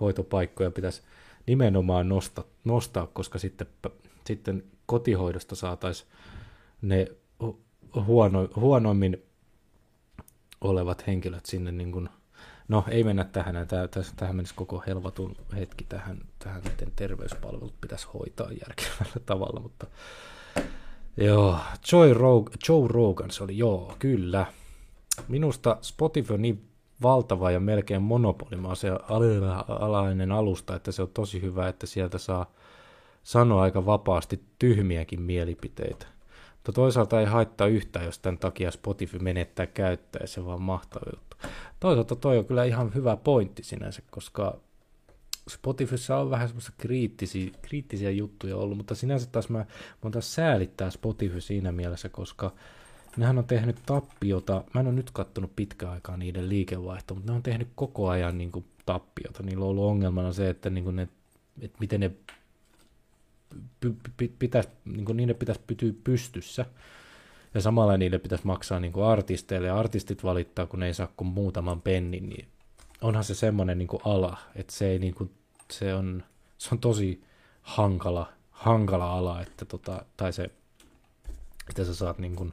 [0.00, 1.02] hoitopaikkoja pitäisi
[1.46, 3.66] nimenomaan nostaa, nostaa koska sitten,
[4.26, 6.10] sitten kotihoidosta saataisiin
[6.82, 7.06] ne
[8.06, 9.22] huono, huonoimmin
[10.60, 12.08] olevat henkilöt sinne, niin kuin,
[12.68, 18.06] no ei mennä tähän, tähän, tähän menisi koko helvatun hetki tähän, tähän, miten terveyspalvelut pitäisi
[18.14, 19.86] hoitaa järkevällä tavalla, mutta
[21.16, 21.58] joo,
[21.92, 24.46] Joe, Rog, Joe Rogan se oli, joo, kyllä.
[25.28, 26.68] Minusta Spotify on niin
[27.02, 28.90] valtava ja melkein monopolima se
[29.68, 32.52] alainen alusta, että se on tosi hyvä, että sieltä saa
[33.22, 36.06] sanoa aika vapaasti tyhmiäkin mielipiteitä.
[36.52, 41.36] Mutta toisaalta ei haittaa yhtään, jos tämän takia Spotify menettää käyttäjä, se vaan mahtava juttu.
[41.80, 44.58] Toisaalta toi on kyllä ihan hyvä pointti sinänsä, koska
[45.50, 49.66] Spotifyssa on vähän semmoista kriittisiä, kriittisiä juttuja ollut, mutta sinänsä taas mä,
[50.04, 52.52] mä taas säälittää Spotify siinä mielessä, koska
[53.16, 57.36] nehän on tehnyt tappiota, mä en ole nyt kattonut pitkään aikaa niiden liikevaihtoa, mutta ne
[57.36, 59.42] on tehnyt koko ajan niin kuin, tappiota.
[59.42, 61.08] Niillä on ollut ongelmana se, että, niin kuin ne,
[61.60, 62.10] että miten ne
[64.38, 66.66] pitäisi, niin kuin niiden pitäisi pysyä pystyssä.
[67.54, 71.08] Ja samalla niille pitäisi maksaa niin kuin artisteille, ja artistit valittaa, kun ne ei saa
[71.16, 72.48] kuin muutaman pennin, niin
[73.00, 75.30] onhan se semmoinen niin kuin ala, että se, ei, niin kuin,
[75.70, 76.22] se, on,
[76.58, 77.24] se on tosi
[77.62, 80.50] hankala, hankala ala, että tota, tai se,
[81.68, 82.52] että sä saat niin kuin,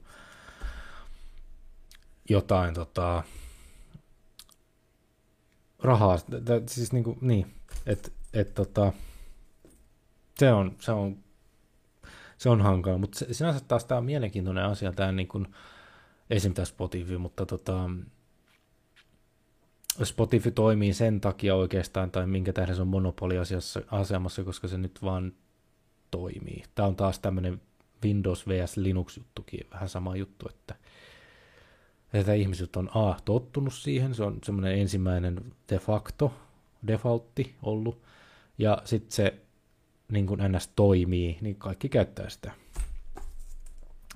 [2.30, 3.24] jotain tota,
[5.80, 6.17] rahaa,
[6.67, 7.53] siis niinku, niin,
[7.86, 8.93] että et, tota,
[10.38, 11.17] se on, se on,
[12.38, 15.47] se on hankala, mutta sinänsä taas tämä on mielenkiintoinen asia, tämä niin kuin,
[16.30, 16.53] esim.
[16.53, 17.89] tämä Spotify, mutta tota,
[20.03, 25.34] Spotify toimii sen takia oikeastaan, tai minkä tähden se on monopoliasemassa, koska se nyt vaan
[26.11, 26.63] toimii.
[26.76, 27.61] Tämä on taas tämmöinen
[28.03, 30.76] Windows vs Linux juttukin, vähän sama juttu, että
[32.14, 36.34] että ihmiset on A, tottunut siihen, se on semmoinen ensimmäinen de facto,
[36.88, 38.01] defaultti ollut,
[38.57, 39.41] ja sitten se
[40.12, 42.51] niin kuin NS toimii, niin kaikki käyttää sitä.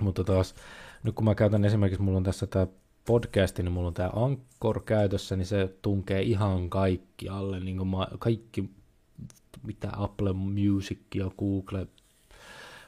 [0.01, 0.55] Mutta taas,
[1.03, 2.67] nyt kun mä käytän esimerkiksi, mulla on tässä tämä
[3.05, 7.87] podcasti, niin mulla on tämä Anchor käytössä, niin se tunkee ihan kaikki alle, niin kuin
[7.87, 8.69] ma- kaikki,
[9.63, 11.87] mitä Apple Music ja Google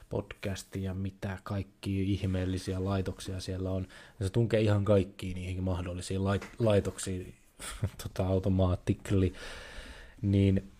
[0.08, 3.86] podcastia ja mitä kaikki ihmeellisiä laitoksia siellä on.
[4.20, 7.34] Ja se tunkee ihan kaikkiin niihin mahdollisiin lait- laitoksiin
[8.02, 9.32] tota, automaattikli.
[10.22, 10.72] Niin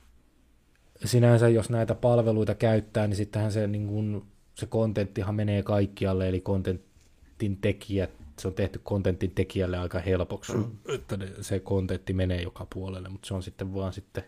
[1.05, 6.41] sinänsä, jos näitä palveluita käyttää, niin sittenhän se, niin kun, se kontenttihan menee kaikkialle, eli
[6.41, 10.71] kontentin tekijät, se on tehty kontentin tekijälle aika helpoksi, mm.
[10.95, 14.25] että se kontentti menee joka puolelle, mutta se on sitten vaan sitten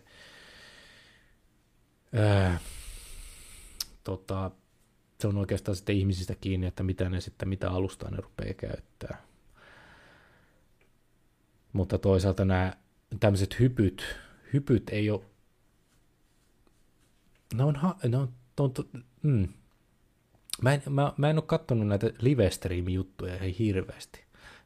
[2.13, 2.59] ää,
[4.05, 4.51] tota,
[5.21, 9.23] se on oikeastaan sitten ihmisistä kiinni, että mitä ne sitten, mitä alustaa ne rupeaa käyttää.
[11.73, 12.77] Mutta toisaalta nämä
[13.21, 14.17] tämmöiset hypyt,
[14.53, 15.21] hypyt ei ole,
[17.55, 18.75] ne on, ne on, ne on
[19.23, 19.49] mm.
[20.63, 22.51] mä, en, mä, mä en ole katsonut näitä live
[22.93, 24.25] juttuja ihan hirveästi.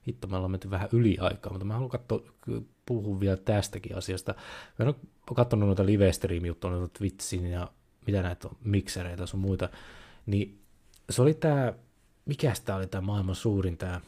[0.08, 2.20] Hitto, me ollaan menty vähän yli aikaa, mutta mä haluan katsoa,
[2.86, 4.34] puhua vielä tästäkin asiasta.
[4.78, 4.96] Mä en ole
[5.34, 6.10] katsonut noita live
[6.46, 7.72] juttuja noita Twitchin ja
[8.06, 9.68] mitä näitä on, miksereitä sun muita,
[10.26, 10.64] niin
[11.10, 11.72] se oli tämä,
[12.24, 14.00] mikä tämä oli tämä maailman suurin tämä,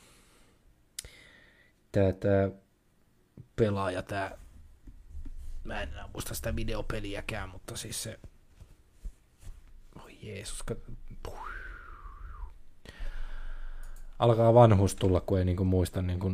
[1.93, 2.51] tämä, tämä
[3.57, 4.31] pelaaja, tämä,
[5.65, 8.19] mä en enää muista sitä videopeliäkään, mutta siis se,
[10.05, 10.65] oi Jeesus,
[14.19, 16.33] alkaa vanhuus tulla, kun ei niinku muista niinku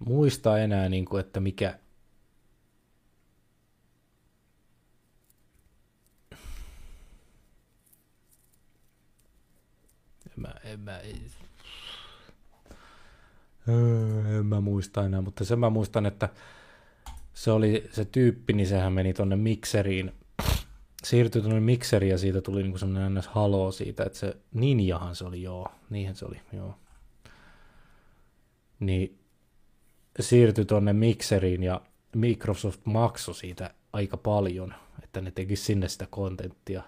[0.00, 1.78] muista enää, niin kuin, että mikä,
[10.26, 11.00] en mä, en mä,
[14.38, 16.28] en mä muista enää, mutta sen mä muistan, että
[17.34, 20.12] se oli se tyyppi, niin sehän meni tonne mikseriin,
[21.04, 23.28] siirtyi tuonne mikseriin ja siitä tuli niinku semmoinen ns.
[23.28, 26.74] halo siitä, että se ninjahan se oli, joo, niinhän se oli, joo.
[28.80, 29.19] Niin
[30.20, 31.80] siirtyi tuonne mikseriin ja
[32.16, 36.82] Microsoft maksoi siitä aika paljon, että ne teki sinne sitä kontenttia.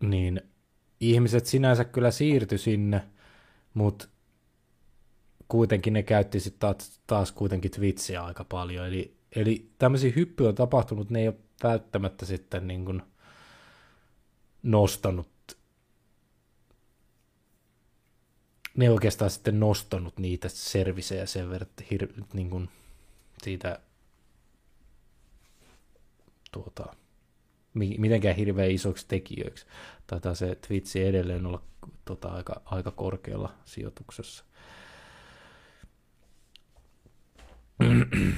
[0.00, 0.40] Niin
[1.00, 3.02] ihmiset sinänsä kyllä siirtyi sinne,
[3.74, 4.08] mutta
[5.48, 8.86] kuitenkin ne käytti sitten taas, taas kuitenkin Twitchiä aika paljon.
[8.86, 13.02] Eli, eli tämmöisiä hyppyjä on tapahtunut, ne ei ole välttämättä sitten niin kuin
[14.62, 15.33] nostanut
[18.76, 22.68] ne oikeastaan sitten nostanut niitä servisejä sen verran, että hir- niin kuin
[23.42, 23.80] siitä
[26.52, 26.96] tuota,
[27.74, 29.66] mitenkään hirveän isoiksi tekijöiksi.
[30.06, 31.62] Taitaa se Twitch edelleen olla
[32.04, 34.44] tota, aika, aika korkealla sijoituksessa.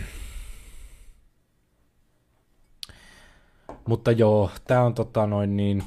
[3.87, 5.82] Mutta joo, tämä on tota noin niin,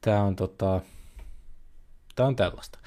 [0.00, 0.80] tämä on tota,
[2.20, 2.78] Tämä on tällaista.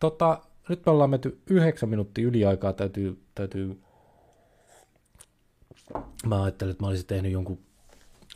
[0.00, 3.80] Tota, nyt me ollaan menty yhdeksän minuuttia yliaikaa, täytyy, täytyy...
[6.26, 7.58] Mä ajattelin, että mä olisin tehnyt jonkun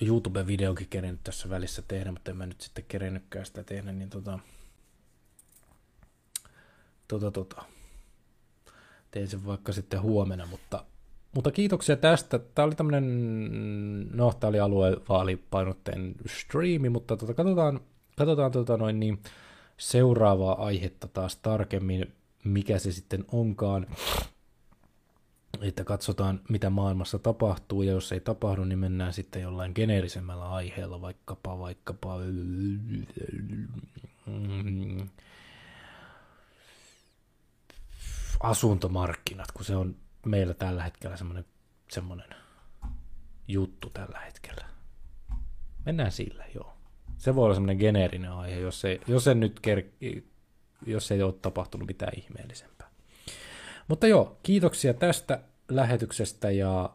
[0.00, 4.38] YouTube-videokin kerennyt tässä välissä tehdä, mutta en mä nyt sitten kerennytkään sitä tehdä, niin tota...
[7.08, 7.62] Tota, tota.
[9.10, 10.84] Tein sen vaikka sitten huomenna, mutta,
[11.34, 12.38] mutta kiitoksia tästä.
[12.38, 17.80] Tämä oli tämmönen, no, tämä oli aluevaalipainotteen striimi, mutta tota, katsotaan,
[18.16, 19.18] katsotaan tota noin niin,
[19.76, 22.14] seuraavaa aihetta taas tarkemmin,
[22.44, 23.86] mikä se sitten onkaan,
[25.60, 31.00] että katsotaan mitä maailmassa tapahtuu, ja jos ei tapahdu, niin mennään sitten jollain geneerisemmällä aiheella,
[31.00, 32.16] vaikkapa, vaikkapa
[38.40, 39.96] asuntomarkkinat, kun se on
[40.26, 41.44] meillä tällä hetkellä semmoinen,
[41.90, 42.28] semmoinen
[43.48, 44.64] juttu tällä hetkellä.
[45.86, 46.73] Mennään sillä, joo.
[47.18, 50.22] Se voi olla semmoinen geneerinen aihe, jos ei, jos ei nyt ker-
[50.86, 52.90] jos ei ole tapahtunut mitään ihmeellisempää.
[53.88, 56.90] Mutta joo, kiitoksia tästä lähetyksestä ja